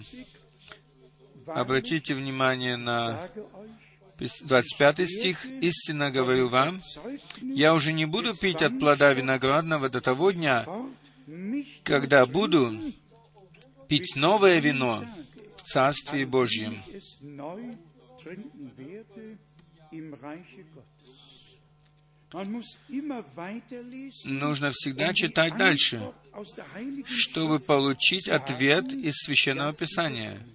[1.48, 3.28] Обратите внимание на
[4.22, 5.46] 25 стих.
[5.46, 6.82] «Истинно говорю вам,
[7.42, 10.66] я уже не буду пить от плода виноградного до того дня,
[11.84, 12.94] когда буду
[13.88, 15.04] пить новое вино
[15.72, 16.84] Царстве Божьем.
[24.26, 26.14] Нужно всегда читать дальше,
[27.06, 30.46] чтобы получить ответ из Священного Писания.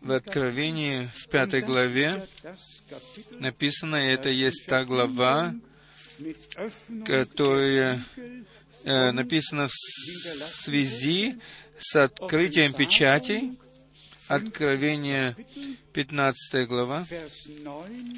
[0.00, 2.26] В Откровении в пятой главе
[3.30, 5.54] написано, и это есть та глава,
[7.04, 8.04] которая
[8.84, 9.72] э, написана в
[10.64, 11.40] связи
[11.78, 13.58] с открытием печатей,
[14.28, 15.36] Откровение
[15.92, 17.04] 15 глава,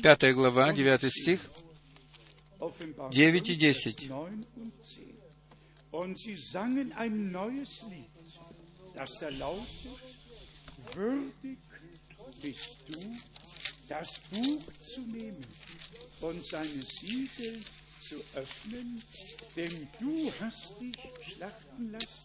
[0.02, 1.40] 5 глава, 9 стих,
[3.10, 4.10] 9 и 10.
[5.90, 8.10] Und sie sangen ein neues Lied,
[8.94, 10.13] das da lautet,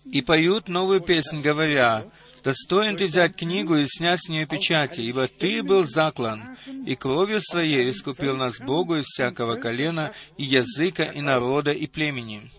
[0.06, 2.06] И поют новую песнь, говоря,
[2.44, 7.42] «Достоин ты взять книгу и снять с нее печати, ибо ты был заклан, и кровью
[7.42, 12.52] своей искупил нас Богу из всякого колена, и языка, и народа, и племени»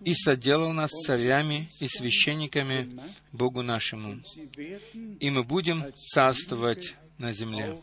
[0.00, 3.00] и соделал нас царями и священниками
[3.32, 4.20] Богу нашему,
[5.20, 7.80] и мы будем царствовать на земле.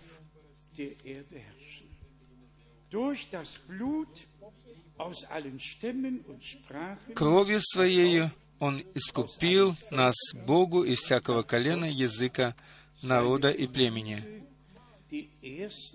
[7.16, 10.16] Кровью Своею Он искупил нас
[10.46, 12.56] Богу из всякого колена, языка,
[13.02, 14.46] народа и племени.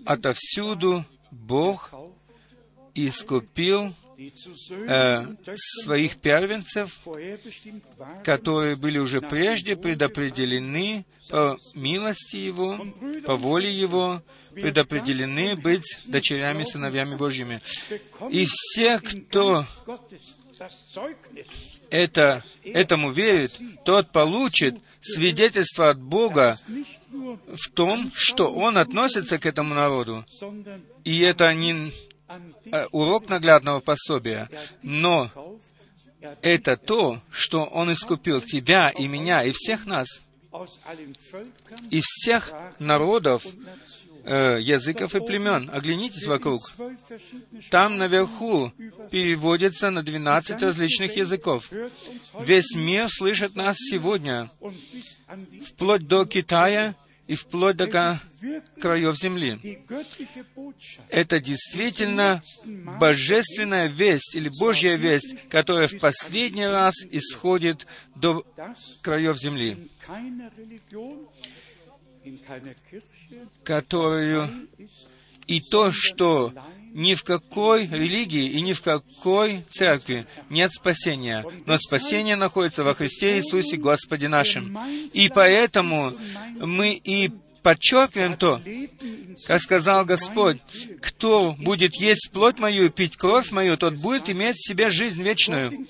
[0.05, 1.93] Отовсюду Бог
[2.93, 5.35] искупил э,
[5.83, 6.99] своих первенцев,
[8.23, 12.85] которые были уже прежде предопределены по милости Его,
[13.25, 14.23] по воле Его,
[14.53, 17.61] предопределены быть дочерями, сыновьями Божьими.
[18.31, 19.65] И все, кто
[21.89, 26.59] это, этому верит, тот получит свидетельство от Бога
[27.11, 30.25] в том, что Он относится к этому народу.
[31.03, 31.93] И это не
[32.91, 34.49] урок наглядного пособия,
[34.81, 35.31] но
[36.41, 40.07] это то, что Он искупил тебя и меня и всех нас
[41.89, 43.45] из всех народов,
[44.23, 45.69] э, языков и племен.
[45.71, 46.59] Оглянитесь вокруг.
[47.69, 48.71] Там наверху
[49.11, 51.69] переводится на 12 различных языков.
[52.39, 54.49] Весь мир слышит нас сегодня,
[55.65, 56.95] вплоть до Китая
[57.27, 57.87] и вплоть до
[58.79, 59.83] краев земли.
[61.09, 62.41] Это действительно
[62.99, 67.85] божественная весть или Божья весть, которая в последний раз исходит
[68.15, 68.45] до
[69.01, 69.89] краев земли,
[73.63, 74.67] которую
[75.47, 76.53] и то, что
[76.97, 82.95] ни в какой религии и ни в какой церкви нет спасения, но спасение находится во
[82.95, 84.75] Христе Иисусе Господе нашим.
[85.13, 86.17] И поэтому
[86.59, 88.59] мы и подчеркиваем то,
[89.45, 90.57] как сказал Господь,
[90.99, 95.21] кто будет есть плоть мою и пить кровь мою, тот будет иметь в себе жизнь
[95.21, 95.85] вечную.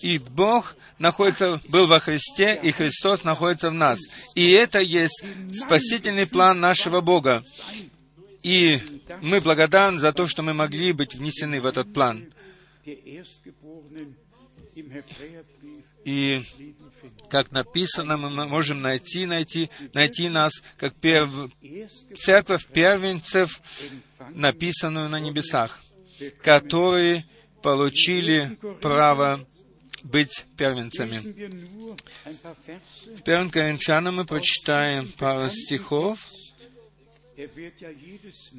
[0.00, 3.98] И Бог находится, был во Христе, и Христос находится в нас.
[4.34, 7.44] И это есть спасительный план нашего Бога.
[8.42, 8.80] И
[9.20, 12.32] мы благодарны за то, что мы могли быть внесены в этот план.
[16.04, 16.42] И,
[17.28, 21.30] как написано, мы можем найти, найти, найти нас, как перв...
[22.16, 23.60] церковь первенцев,
[24.30, 25.82] написанную на небесах,
[26.42, 27.26] которые
[27.62, 29.46] получили право
[30.02, 31.18] быть первенцами.
[33.18, 36.18] В первом Коринфянам мы прочитаем пару стихов,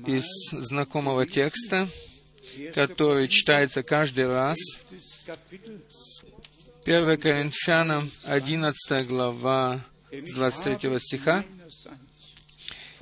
[0.08, 1.88] из знакомого текста,
[2.74, 4.58] который читается каждый раз.
[6.86, 11.46] 1 Коринфянам, 11 глава, с 23 стиха.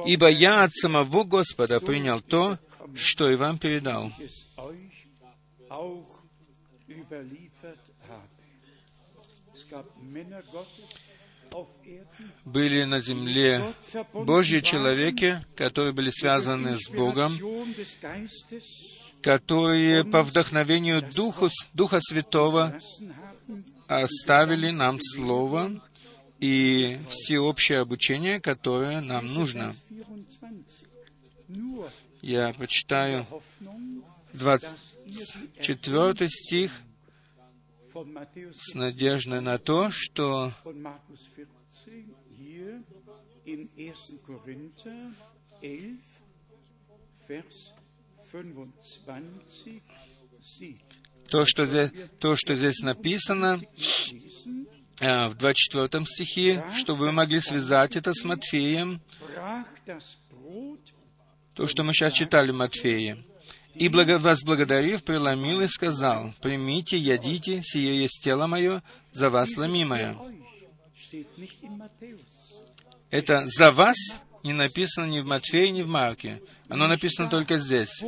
[0.06, 2.58] «Ибо я от самого Господа принял то,
[2.96, 4.12] что и вам передал,
[12.46, 13.64] были на земле
[14.14, 17.34] Божьи человеки, которые были связаны с Богом,
[19.22, 22.80] которые по вдохновению Духу, Духа Святого
[23.88, 25.82] оставили нам Слово
[26.40, 29.76] и всеобщее обучение, которое нам нужно.
[32.22, 33.26] Я почитаю
[34.34, 36.72] 24 стих
[38.54, 40.54] с надеждой на то, что
[51.30, 53.60] то, что здесь, то, что здесь написано,
[55.00, 59.02] э, в 24 стихе, чтобы вы могли связать это с Матфеем,
[61.54, 63.18] то, что мы сейчас читали в Матфея.
[63.80, 68.84] И благо, возблагодарив, преломил и сказал, «Примите, ядите, сие есть тело мое,
[69.14, 70.18] за вас ломимое».
[73.10, 73.96] Это «за вас»
[74.44, 76.42] не написано ни в Матфея, ни в Марке.
[76.68, 78.04] Оно написано только здесь.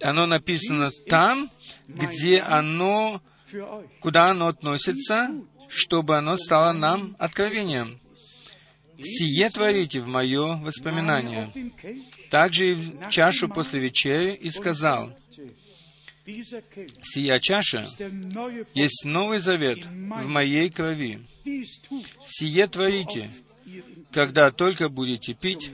[0.00, 1.50] Оно написано там,
[1.88, 3.20] где оно,
[4.00, 5.30] куда оно относится,
[5.68, 8.00] чтобы оно стало нам откровением.
[9.02, 11.52] «Сие творите в мое воспоминание».
[12.30, 15.16] Также и в чашу после вечери и сказал,
[17.02, 17.86] «Сия чаша
[18.74, 21.20] есть новый завет в моей крови.
[22.26, 23.30] Сие творите,
[24.12, 25.70] когда только будете пить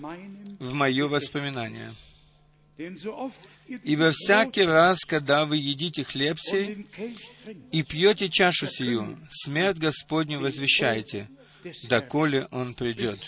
[0.58, 1.94] в мое воспоминание».
[3.84, 6.86] И во всякий раз, когда вы едите хлеб сей
[7.70, 11.28] и пьете чашу сию, смерть Господню возвещаете,
[11.88, 13.18] доколе Он придет.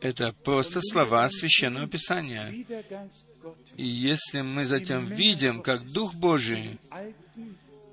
[0.00, 2.54] Это просто слова Священного Писания.
[3.76, 6.78] И если мы затем видим, как Дух Божий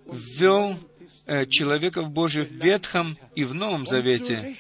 [0.06, 0.78] ввел
[1.26, 4.56] э, человеков Божьих в Ветхом и в Новом Завете,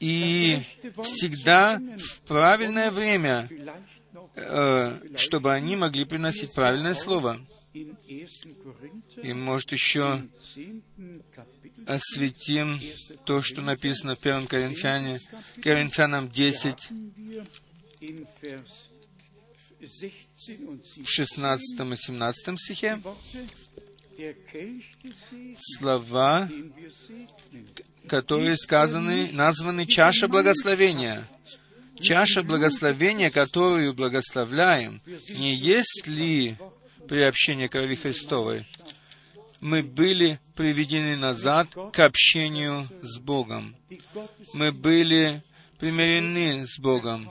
[0.00, 0.62] и
[1.02, 3.48] всегда в правильное время,
[4.34, 7.40] э, чтобы они могли приносить правильное слово.
[7.74, 10.22] И, может, еще
[11.86, 12.78] осветим
[13.24, 15.18] то, что написано в 1 Коринфяне,
[15.62, 16.90] Коринфянам 10,
[20.98, 23.02] в 16 и 17 стихе,
[25.56, 26.50] слова,
[28.06, 31.24] которые сказаны, названы чаша благословения.
[31.98, 35.00] Чаша благословения, которую благословляем,
[35.38, 36.56] не есть ли
[37.08, 38.66] приобщение крови Христовой,
[39.60, 43.76] мы были приведены назад к общению с Богом.
[44.54, 45.42] Мы были
[45.78, 47.30] примирены с Богом.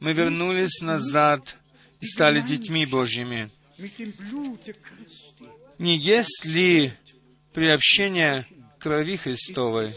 [0.00, 1.56] Мы вернулись назад
[2.00, 3.50] и стали детьми Божьими.
[5.78, 6.92] Не есть ли
[7.52, 8.46] приобщение
[8.78, 9.94] крови Христовой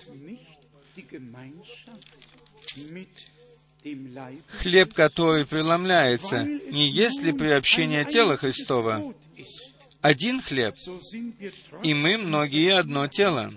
[4.59, 9.13] хлеб, который преломляется, не есть ли приобщение тела Христова?
[10.01, 10.75] Один хлеб,
[11.83, 13.51] и мы многие одно тело.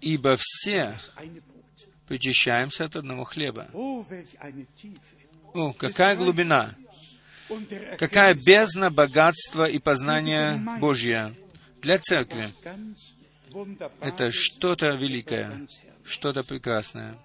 [0.00, 0.96] Ибо все
[2.06, 3.68] причащаемся от одного хлеба.
[5.54, 6.74] О, какая глубина!
[7.98, 11.34] Какая бездна богатства и познания Божья
[11.80, 12.48] для церкви!
[14.00, 15.66] Это что-то великое,
[16.04, 17.18] что-то прекрасное.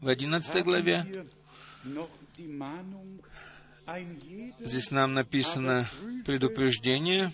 [0.00, 1.26] В одиннадцатой главе
[4.60, 5.88] здесь нам написано
[6.26, 7.32] предупреждение,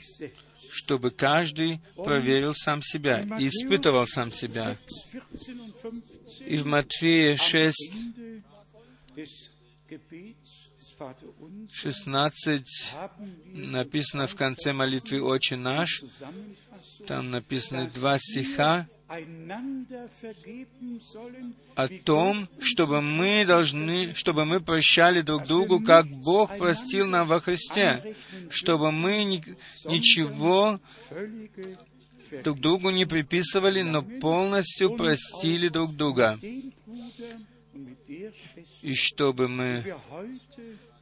[0.71, 4.77] чтобы каждый проверил сам себя испытывал сам себя.
[6.41, 7.93] И в Матфея 6,
[11.73, 12.95] 16
[13.53, 16.03] написано в конце молитвы «Отче наш»,
[17.07, 18.89] там написаны два стиха
[21.75, 27.41] о том, чтобы мы должны, чтобы мы прощали друг другу, как Бог простил нам во
[27.41, 28.17] Христе,
[28.51, 29.45] чтобы мы ни,
[29.85, 30.81] ничего
[32.43, 36.39] друг другу не приписывали, но полностью простили друг друга.
[38.83, 39.97] И чтобы мы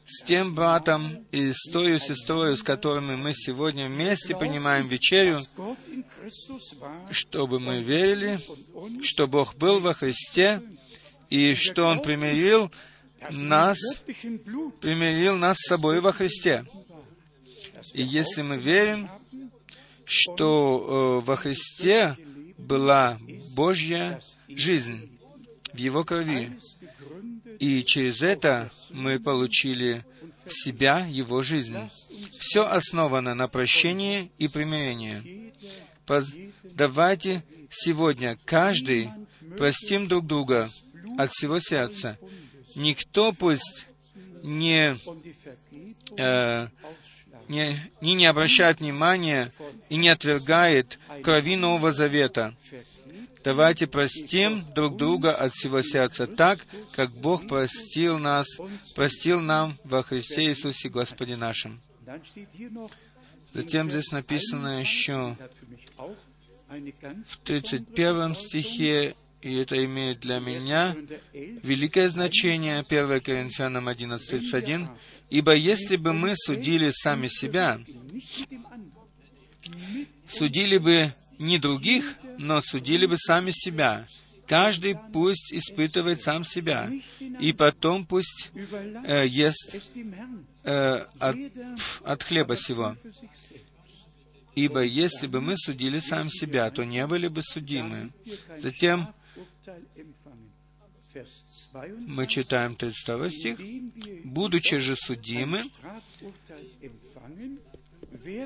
[0.07, 5.41] с тем братом и с той сестрой, с которыми мы сегодня вместе принимаем вечерю,
[7.11, 8.39] чтобы мы верили,
[9.03, 10.63] что Бог был во Христе,
[11.31, 12.71] и что Он примирил
[13.31, 13.79] нас,
[14.81, 16.65] примирил нас с собой во Христе.
[17.95, 19.09] И если мы верим,
[20.05, 22.17] что э, во Христе
[22.59, 23.19] была
[23.55, 25.12] Божья жизнь
[25.73, 26.59] в Его крови,
[27.59, 30.05] и через это мы получили
[30.45, 31.77] в себя Его жизнь.
[32.39, 35.53] Все основано на прощении и примирении.
[36.65, 39.11] Давайте сегодня каждый
[39.57, 40.69] простим друг друга
[41.19, 42.19] от всего сердца.
[42.75, 43.87] Никто пусть
[44.43, 44.97] не,
[46.19, 46.69] э,
[47.49, 49.53] не, не, не обращает внимания
[49.89, 52.55] и не отвергает крови Нового Завета.
[53.45, 58.47] Давайте простим друг друга от всего сердца так, как Бог простил нас,
[58.95, 61.81] простил нам во Христе Иисусе Господе нашим.
[63.53, 65.37] Затем здесь написано еще
[67.27, 70.97] в 31 стихе И это имеет для меня
[71.33, 74.89] великое значение, 1 Коринфянам 11.31,
[75.31, 77.81] «Ибо если бы мы судили сами себя,
[80.29, 84.07] судили бы не других, но судили бы сами себя.
[84.47, 88.51] Каждый пусть испытывает сам себя, и потом пусть
[89.07, 89.81] э, ест
[90.65, 91.37] э, от,
[92.05, 92.97] от хлеба сего.
[94.55, 98.13] Ибо если бы мы судили сам себя, то не были бы судимы.
[98.59, 99.09] Затем
[102.07, 103.59] мы читаем 32 стих.
[104.25, 105.63] «Будучи же судимы,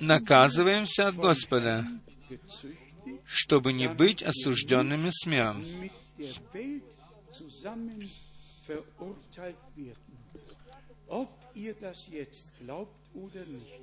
[0.00, 1.86] наказываемся от Господа,
[3.26, 5.64] чтобы не быть осужденными с миром.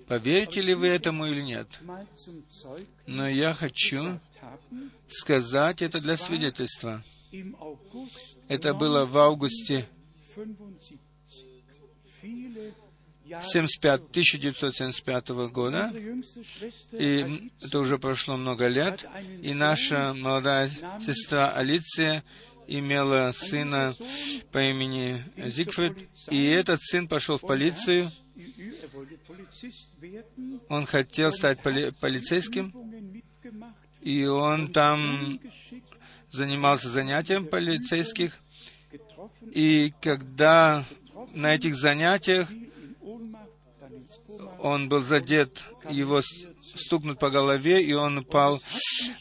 [0.07, 1.67] Поверите ли вы этому или нет?
[3.07, 4.19] Но я хочу
[5.07, 7.03] сказать это для свидетельства.
[8.47, 9.87] Это было в августе
[13.41, 15.91] 75, 1975 года,
[16.91, 19.05] и это уже прошло много лет,
[19.41, 20.69] и наша молодая
[20.99, 22.23] сестра Алиция
[22.67, 23.93] имела сына
[24.51, 28.11] по имени Зигфрид, и этот сын пошел в полицию,
[30.69, 33.21] он хотел стать поли полицейским,
[34.01, 35.39] и он там
[36.29, 38.39] занимался занятием полицейских,
[39.51, 40.85] и когда
[41.33, 42.49] на этих занятиях
[44.59, 46.21] он был задет, его
[46.75, 48.61] стукнут по голове, и он упал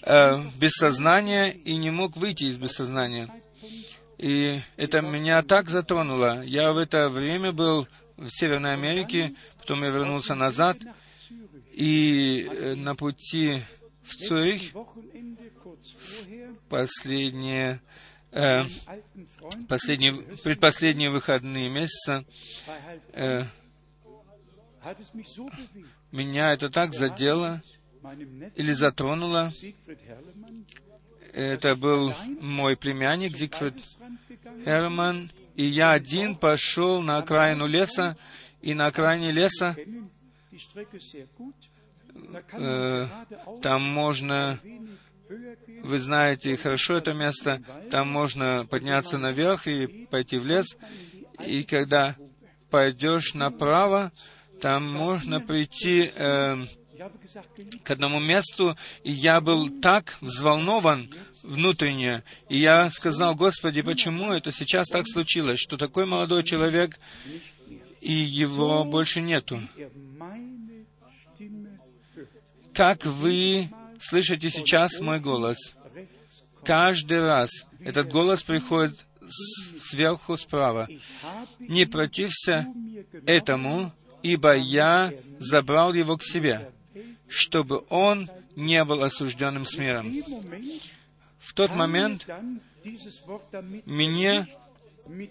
[0.02, 3.28] э, без сознания и не мог выйти из бессознания.
[4.18, 6.42] И это меня так затронуло.
[6.42, 10.78] Я в это время был в Северной Америке, потом я вернулся назад,
[11.72, 13.62] и э, на пути
[14.04, 14.62] в Цюрих
[16.68, 17.80] последние,
[18.30, 18.62] э,
[19.68, 22.24] последние, предпоследние выходные месяца
[23.12, 23.44] э,
[26.10, 27.62] меня это так задело
[28.54, 29.52] или затронуло.
[31.32, 33.74] Это был мой племянник Зигфрид
[34.64, 38.16] Херман, и я один пошел на окраину леса,
[38.60, 39.76] и на окраине леса
[42.52, 43.06] э,
[43.62, 44.60] там можно,
[45.82, 50.76] вы знаете хорошо это место, там можно подняться наверх и пойти в лес,
[51.40, 52.16] и когда
[52.70, 54.12] пойдешь направо,
[54.62, 56.56] там можно прийти э,
[57.82, 61.10] к одному месту, и я был так взволнован
[61.42, 67.00] внутренне, и я сказал, Господи, почему это сейчас так случилось, что такой молодой человек,
[68.00, 69.60] и его больше нету?
[72.72, 73.68] Как вы
[74.00, 75.56] слышите сейчас мой голос?
[76.64, 79.04] Каждый раз этот голос приходит
[79.80, 80.88] сверху справа.
[81.58, 82.66] Не протився
[83.26, 83.92] этому,
[84.22, 86.70] ибо я забрал его к себе,
[87.28, 90.12] чтобы он не был осужденным с миром.
[91.38, 92.26] В тот момент
[93.84, 94.46] мне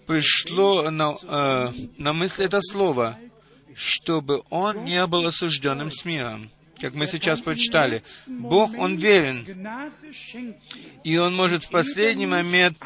[0.06, 3.18] пришло на, э, на мысль это слово,
[3.74, 6.50] чтобы он не был осужденным с миром.
[6.82, 9.46] Как мы сейчас прочитали, Бог, Он верен,
[11.04, 12.76] и Он может в последний момент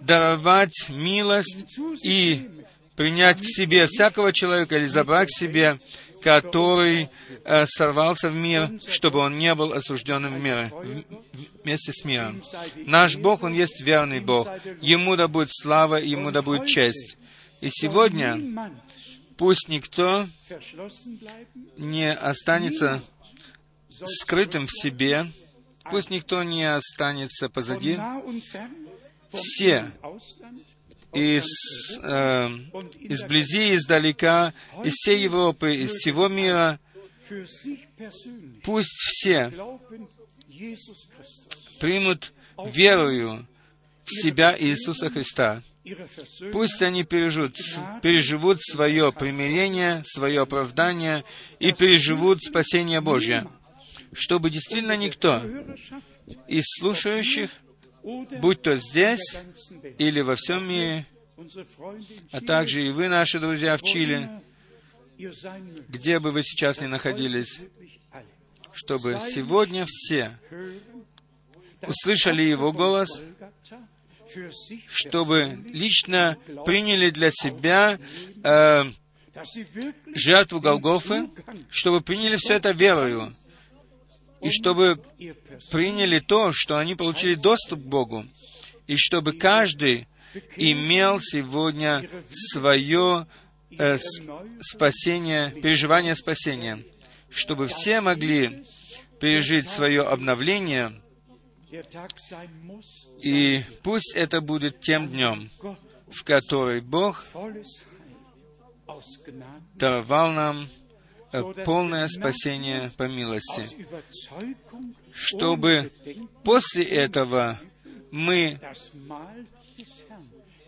[0.00, 2.48] даровать милость и
[2.96, 5.78] принять к себе всякого человека или забрать к себе,
[6.22, 7.10] который
[7.44, 10.72] э, сорвался в мир, чтобы он не был осужденным в мире,
[11.62, 12.42] вместе с миром.
[12.76, 14.48] Наш Бог, Он есть верный Бог.
[14.80, 17.18] Ему да будет слава, Ему да будет честь.
[17.60, 18.72] И сегодня
[19.36, 20.26] пусть никто
[21.76, 23.02] не останется
[23.90, 25.26] скрытым в себе,
[25.90, 27.98] пусть никто не останется позади.
[29.32, 29.92] Все
[31.14, 31.44] из,
[32.02, 32.48] э,
[33.00, 34.52] изблизи, издалека,
[34.84, 36.80] из всей Европы, из всего мира,
[38.62, 39.52] пусть все
[41.80, 42.32] примут
[42.72, 43.46] верою
[44.04, 45.62] в себя Иисуса Христа.
[46.52, 47.58] Пусть они переживут,
[48.00, 51.24] переживут свое примирение, свое оправдание
[51.58, 53.46] и переживут спасение Божье,
[54.14, 55.42] чтобы действительно никто
[56.48, 57.50] из слушающих
[58.40, 59.36] будь то здесь
[59.98, 61.06] или во всем мире,
[62.32, 64.28] а также и вы, наши друзья в Чили,
[65.88, 67.60] где бы вы сейчас ни находились,
[68.72, 70.38] чтобы сегодня все
[71.82, 73.22] услышали Его голос,
[74.88, 76.36] чтобы лично
[76.66, 77.98] приняли для себя
[78.42, 78.84] э,
[80.14, 81.28] жертву Голгофы,
[81.70, 83.34] чтобы приняли все это верою,
[84.44, 85.02] и чтобы
[85.70, 88.26] приняли то, что они получили доступ к Богу,
[88.86, 90.06] и чтобы каждый
[90.56, 93.26] имел сегодня свое
[93.78, 93.96] э,
[94.60, 96.84] спасение, переживание спасения,
[97.30, 98.64] чтобы все могли
[99.18, 101.00] пережить свое обновление,
[103.22, 105.50] и пусть это будет тем днем,
[106.08, 107.24] в который Бог
[109.74, 110.68] давал нам
[111.64, 113.66] полное спасение по милости,
[115.12, 115.92] чтобы
[116.42, 117.58] после этого
[118.10, 118.60] мы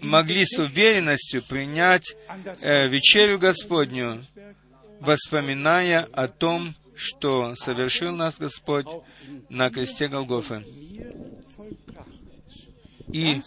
[0.01, 2.17] могли с уверенностью принять
[2.61, 4.25] э, вечерю Господню,
[5.01, 8.87] воспоминая о том, что совершил нас Господь
[9.49, 10.65] на кресте Голгофы.
[13.13, 13.41] И,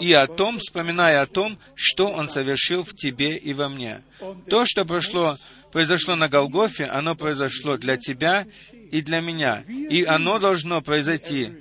[0.00, 4.02] и о том, вспоминая о том, что Он совершил в тебе и во мне.
[4.48, 5.36] То, что прошло,
[5.72, 8.46] произошло на Голгофе, оно произошло для тебя
[8.90, 9.64] и для меня.
[9.68, 11.52] И оно должно произойти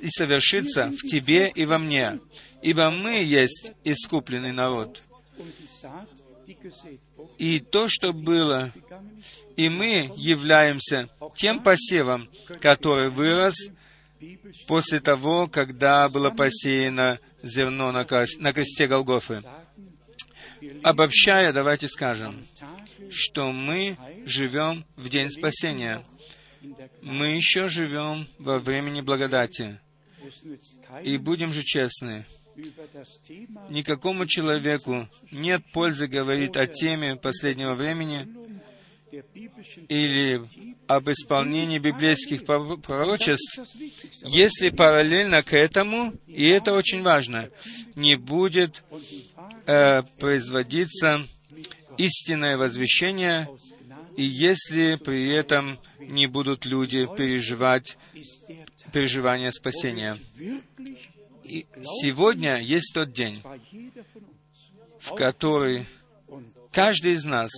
[0.00, 2.20] и совершиться в тебе и во мне.
[2.62, 5.00] Ибо мы есть искупленный народ.
[7.38, 8.72] И то, что было,
[9.56, 12.28] и мы являемся тем посевом,
[12.60, 13.54] который вырос
[14.66, 19.42] после того, когда было посеяно зерно на, кресте Голгофы.
[20.82, 22.46] Обобщая, давайте скажем,
[23.10, 23.96] что мы
[24.26, 26.04] живем в день спасения.
[27.02, 29.80] Мы еще живем во времени благодати.
[31.02, 32.26] И будем же честны,
[33.70, 38.28] никакому человеку нет пользы говорить о теме последнего времени
[39.88, 40.42] или
[40.86, 43.58] об исполнении библейских пророчеств,
[44.24, 47.50] если параллельно к этому, и это очень важно,
[47.96, 48.84] не будет
[49.66, 51.26] э, производиться
[52.04, 53.48] истинное возвещение,
[54.16, 57.96] и если при этом не будут люди переживать
[58.92, 60.16] переживания спасения.
[61.44, 61.66] И
[62.02, 63.42] сегодня есть тот день,
[65.00, 65.86] в который
[66.72, 67.50] каждый из нас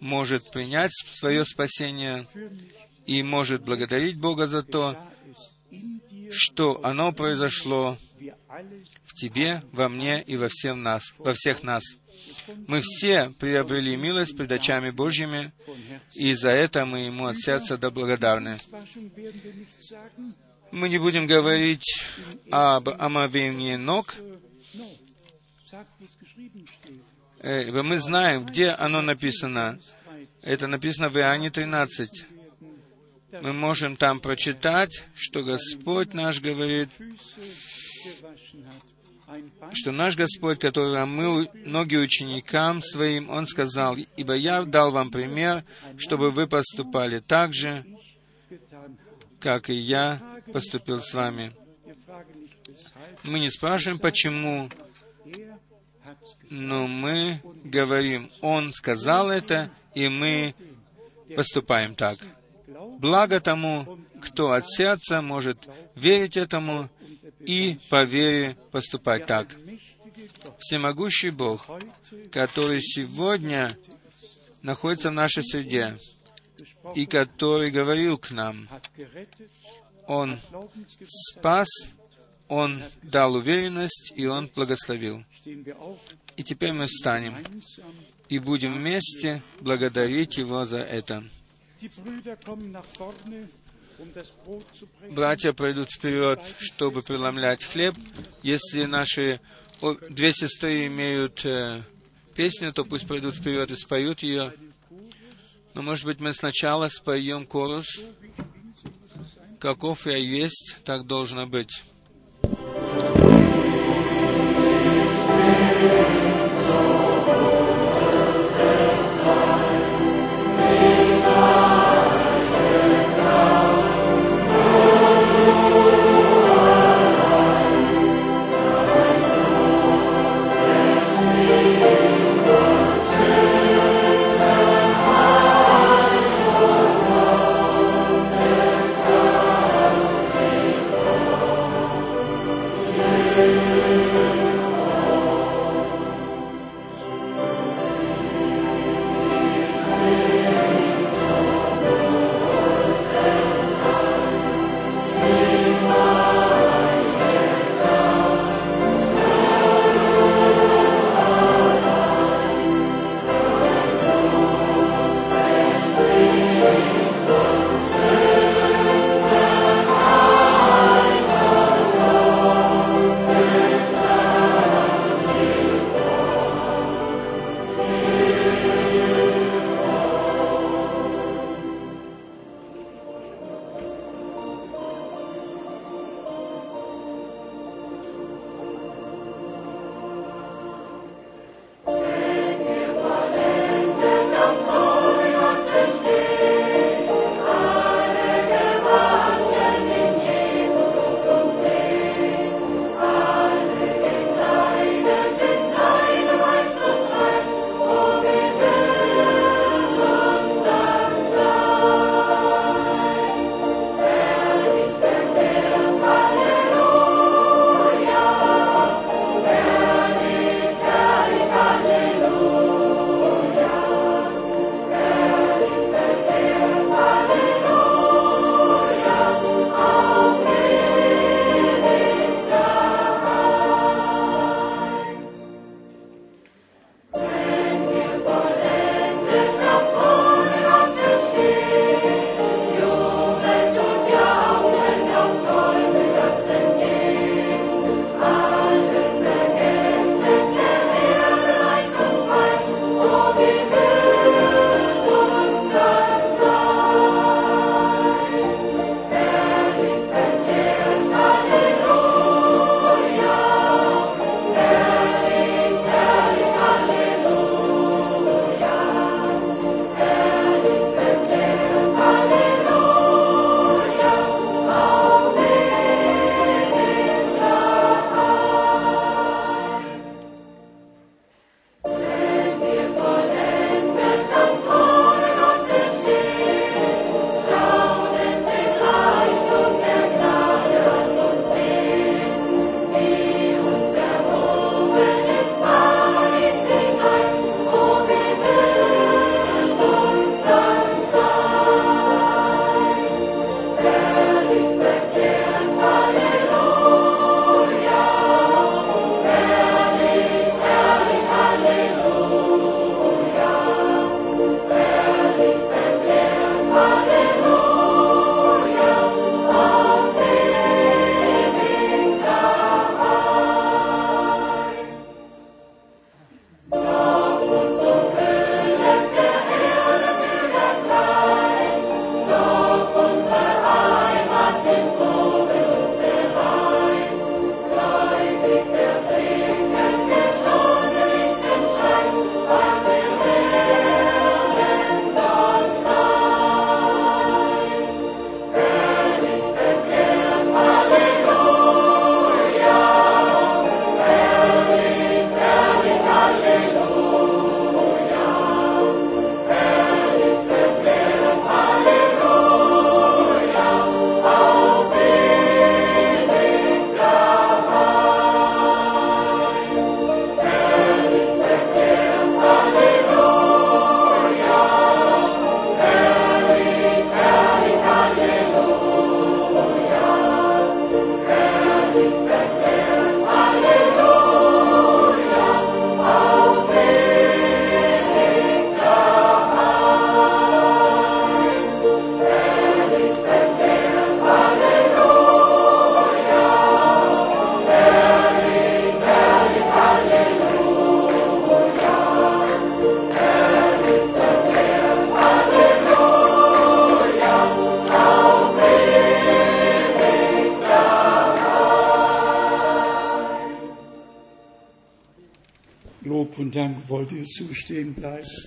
[0.00, 2.26] может принять свое спасение
[3.06, 4.96] и может благодарить Бога за то,
[6.30, 7.98] что оно произошло
[9.04, 11.82] в тебе, во мне и во, всем нас, во всех нас.
[12.66, 15.52] Мы все приобрели милость пред очами Божьими,
[16.14, 18.58] и за это мы Ему от сердца да благодарны.
[20.72, 22.02] Мы не будем говорить
[22.50, 24.14] об омовении ног,
[27.40, 29.78] э, мы знаем, где оно написано.
[30.42, 32.26] Это написано в Иоанне 13.
[33.42, 36.90] Мы можем там прочитать, что Господь наш говорит,
[39.72, 45.64] что наш Господь, который омыл ноги ученикам своим, Он сказал, «Ибо я дал вам пример,
[45.98, 47.84] чтобы вы поступали так же,
[49.40, 50.22] как и я
[50.52, 51.52] поступил с вами».
[53.22, 54.70] Мы не спрашиваем, почему,
[56.48, 60.54] но мы говорим, Он сказал это, и мы
[61.34, 62.18] поступаем так.
[62.98, 65.58] Благо тому, кто от сердца может
[65.94, 66.88] верить этому
[67.40, 69.54] и по вере поступать так.
[70.58, 71.66] Всемогущий Бог,
[72.32, 73.76] который сегодня
[74.62, 75.98] находится в нашей среде
[76.94, 78.68] и который говорил к нам,
[80.06, 80.40] Он
[81.06, 81.68] спас,
[82.48, 85.24] Он дал уверенность, и Он благословил.
[86.36, 87.36] И теперь мы встанем
[88.28, 91.24] и будем вместе благодарить Его за это.
[95.10, 97.94] Братья пройдут вперед, чтобы преломлять хлеб.
[98.42, 99.40] Если наши
[100.10, 101.82] две сестры имеют э,
[102.34, 104.52] песню, то пусть пройдут вперед и споют ее.
[105.74, 107.86] Но, может быть, мы сначала споем корус.
[109.58, 111.82] Каков я есть, так должно быть.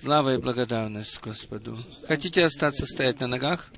[0.00, 1.78] Слава и благодарность Господу.
[2.06, 3.70] Хотите остаться стоять на ногах?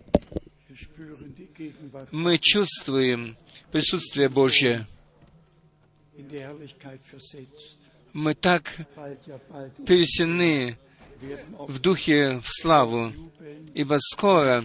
[2.11, 3.37] Мы чувствуем
[3.71, 4.87] присутствие Божье.
[8.13, 8.65] Мы так
[9.87, 10.79] пересены
[11.59, 13.13] в духе в славу,
[13.75, 14.65] ибо скоро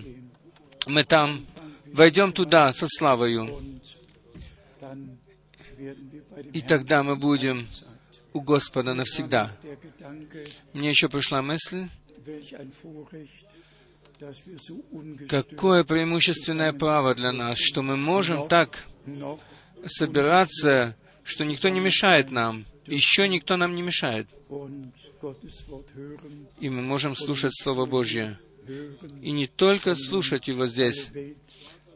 [0.86, 1.46] мы там
[1.86, 3.80] войдем туда со славою,
[6.54, 7.68] и тогда мы будем.
[8.38, 9.58] У Господа навсегда.
[10.74, 11.88] Мне еще пришла мысль,
[15.28, 18.86] какое преимущественное право для нас, что мы можем так
[19.86, 24.28] собираться, что никто не мешает нам, еще никто нам не мешает,
[26.60, 28.40] и мы можем слушать Слово Божье.
[29.22, 31.10] И не только слушать его здесь,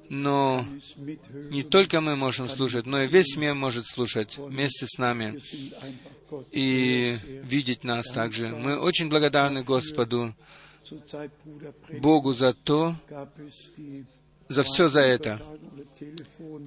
[0.10, 0.66] но
[1.50, 5.40] не только мы можем слушать, но и весь мир может слушать вместе с нами
[6.52, 8.50] и видеть нас также.
[8.50, 10.34] Мы очень благодарны Господу,
[11.90, 12.96] Богу за то,
[14.52, 15.40] за все за это.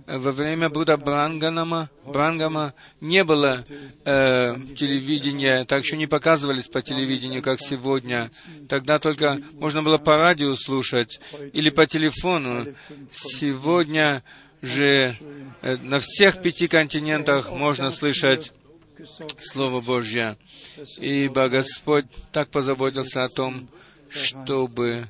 [0.06, 3.64] Во время Бруда Бранганама, Брангама не было
[4.04, 8.30] э, телевидения, так еще не показывались по телевидению, как сегодня.
[8.68, 11.20] Тогда только можно было по радио слушать
[11.52, 12.74] или по телефону.
[13.12, 14.22] Сегодня
[14.62, 15.18] же
[15.60, 18.52] э, на всех пяти континентах можно слышать
[19.38, 20.36] Слово Божье.
[20.98, 23.68] Ибо Господь так позаботился о том,
[24.08, 25.08] чтобы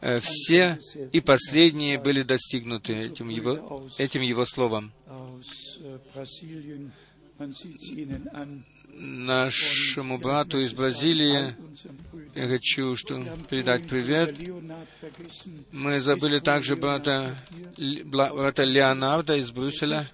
[0.00, 0.78] э, все
[1.12, 4.92] и последние были достигнуты этим Его, этим его Словом.
[8.92, 11.56] Нашему брату из Бразилии
[12.34, 14.36] я хочу что, передать привет.
[15.72, 17.38] Мы забыли также брата,
[18.04, 20.06] брата Леонарда из Брюсселя.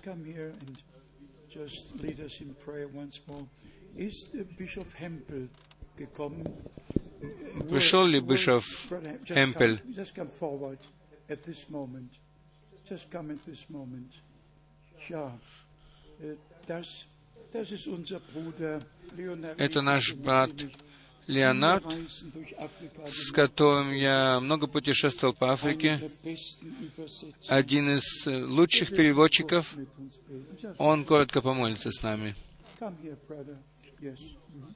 [1.57, 3.47] Just lead us in prayer once more.
[3.97, 5.49] Ist äh, Bischof Hempel
[5.97, 6.45] gekommen?
[7.71, 9.19] Пришел ли Бишоф Brother,
[9.91, 10.79] just come- forward
[11.31, 12.13] at this moment.
[12.87, 14.13] Just come at this moment.
[15.09, 15.39] Ja,
[16.21, 16.35] äh,
[16.67, 17.07] das,
[17.53, 18.81] das ist unser Bruder
[19.17, 19.59] Leonard.
[19.59, 20.53] Это наш брат
[21.27, 21.85] Леонард,
[23.07, 25.53] с которым я много путешествовал по.
[25.53, 26.11] Африке.
[27.49, 29.75] Один из э, лучших переводчиков.
[30.79, 32.35] Он коротко помолится с нами.
[33.99, 34.19] Yes.
[34.55, 34.75] Mhm.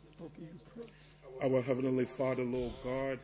[1.42, 3.18] Our Heavenly Father, Lord God,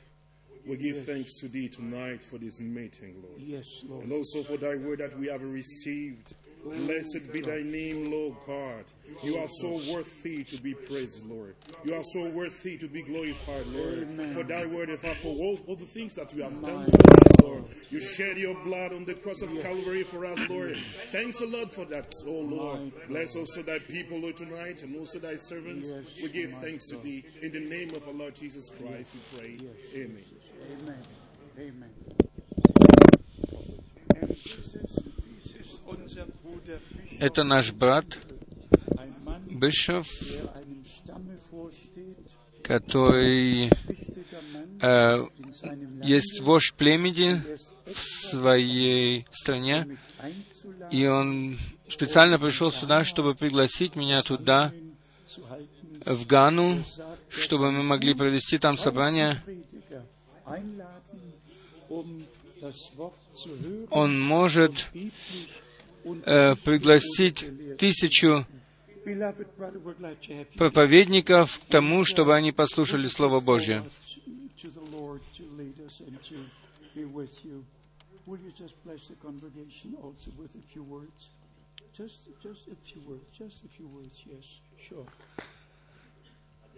[0.67, 3.41] we give thanks to Thee tonight for this meeting, Lord.
[3.41, 4.05] Yes, Lord.
[4.05, 6.35] And also for Thy word that we have received.
[6.65, 8.85] Blessed be Thy name, Lord God.
[9.23, 11.55] You are so worthy to be praised, Lord.
[11.85, 13.99] You are so worthy to be glorified, Lord.
[14.03, 14.33] Amen.
[14.33, 17.41] For Thy word, and for all, all the things that you have done for us,
[17.43, 17.65] Lord.
[17.91, 20.77] You shed your blood on the cross of Calvary for us, Lord.
[21.13, 22.93] Thanks a lot for that, oh Lord.
[23.09, 25.93] Bless also Thy people, Lord, tonight, and also Thy servants.
[26.21, 27.25] We give thanks to Thee.
[27.43, 29.59] In the name of our Lord Jesus Christ, we pray.
[29.95, 30.25] Amen.
[30.73, 31.03] Amen.
[31.59, 31.91] Amen.
[37.19, 38.19] Это наш брат
[41.51, 42.31] vorsteht,
[42.63, 43.71] который
[44.81, 45.27] э,
[46.03, 47.43] есть вождь племени
[47.87, 47.99] в
[48.31, 49.99] своей стране,
[50.91, 54.73] и он специально пришел сюда, чтобы пригласить меня туда,
[56.05, 56.85] в Гану,
[57.29, 59.43] чтобы мы могли провести там собрание.
[63.91, 64.89] Он может
[66.25, 67.45] э, пригласить
[67.79, 68.47] тысячу
[70.57, 73.85] проповедников к тому, чтобы они послушали Слово Божье.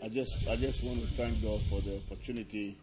[0.01, 2.77] I just, I just want to thank God for the opportunity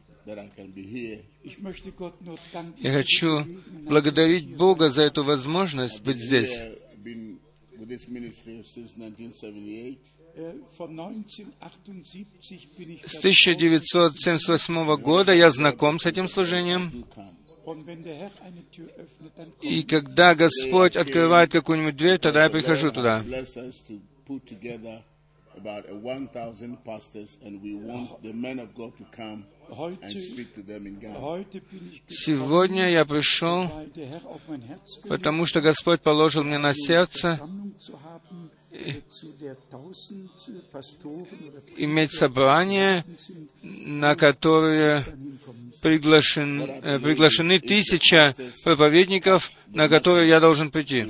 [2.78, 3.46] Я хочу
[3.84, 6.50] благодарить Бога за эту возможность быть здесь.
[6.50, 7.40] Here, I've been
[7.78, 10.00] with this ministry since 1978.
[10.36, 17.06] Äh, Von 1978 bin ich С dabei 1978 года я знаком с этим служением.
[19.62, 23.24] И когда Господь открывает какую-нибудь дверь, тогда я прихожу туда.
[25.58, 29.46] About a 1,000 pastors, and we want the men of God to come
[32.10, 33.70] Сегодня я пришел,
[35.08, 37.40] потому что Господь положил мне на сердце
[41.78, 43.06] Иметь собрание,
[43.62, 45.06] на которое
[45.82, 51.06] приглашен, э, приглашены тысяча проповедников, на которые я должен прийти.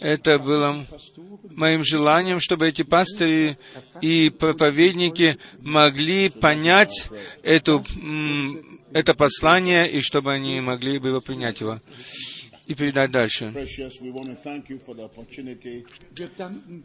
[0.00, 0.86] Это было
[1.50, 3.58] моим желанием, чтобы эти пастыри
[4.00, 7.10] и проповедники могли понять
[7.42, 7.84] эту,
[8.92, 11.80] это послание, и чтобы они могли бы его принять его
[12.66, 13.52] и передать дальше.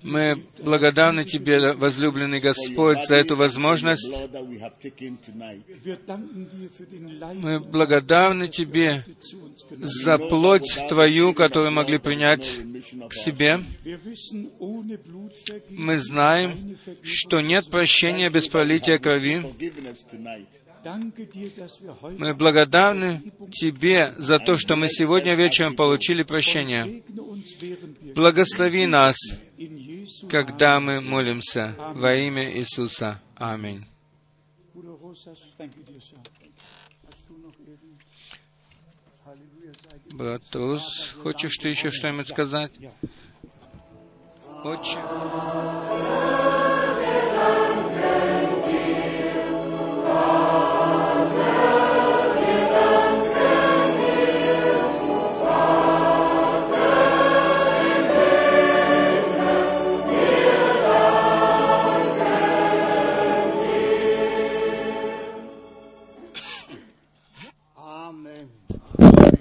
[0.03, 4.07] Мы благодарны Тебе, возлюбленный Господь, за эту возможность.
[7.35, 9.05] Мы благодарны Тебе
[9.71, 12.59] за плоть Твою, которую могли принять
[13.09, 13.59] к себе.
[15.69, 19.41] Мы знаем, что нет прощения без пролития крови.
[22.17, 27.03] Мы благодарны Тебе за то, что мы сегодня вечером получили прощение.
[28.15, 29.17] Благослови нас,
[30.29, 33.21] когда мы молимся во имя Иисуса.
[33.35, 33.85] Аминь.
[34.73, 36.17] Bruder Rosas, danke dir, Sir.
[37.07, 37.99] Hast du noch irgend...
[39.25, 42.71] Halleluja, sei dir Брат Рус, хочешь ты еще что-нибудь сказать?
[44.63, 44.99] Отче,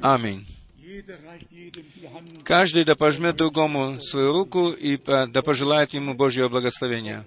[0.03, 0.47] Аминь.
[2.45, 7.25] Каждый да пожмет другому свою руку и да пожелает ему Божьего благословения.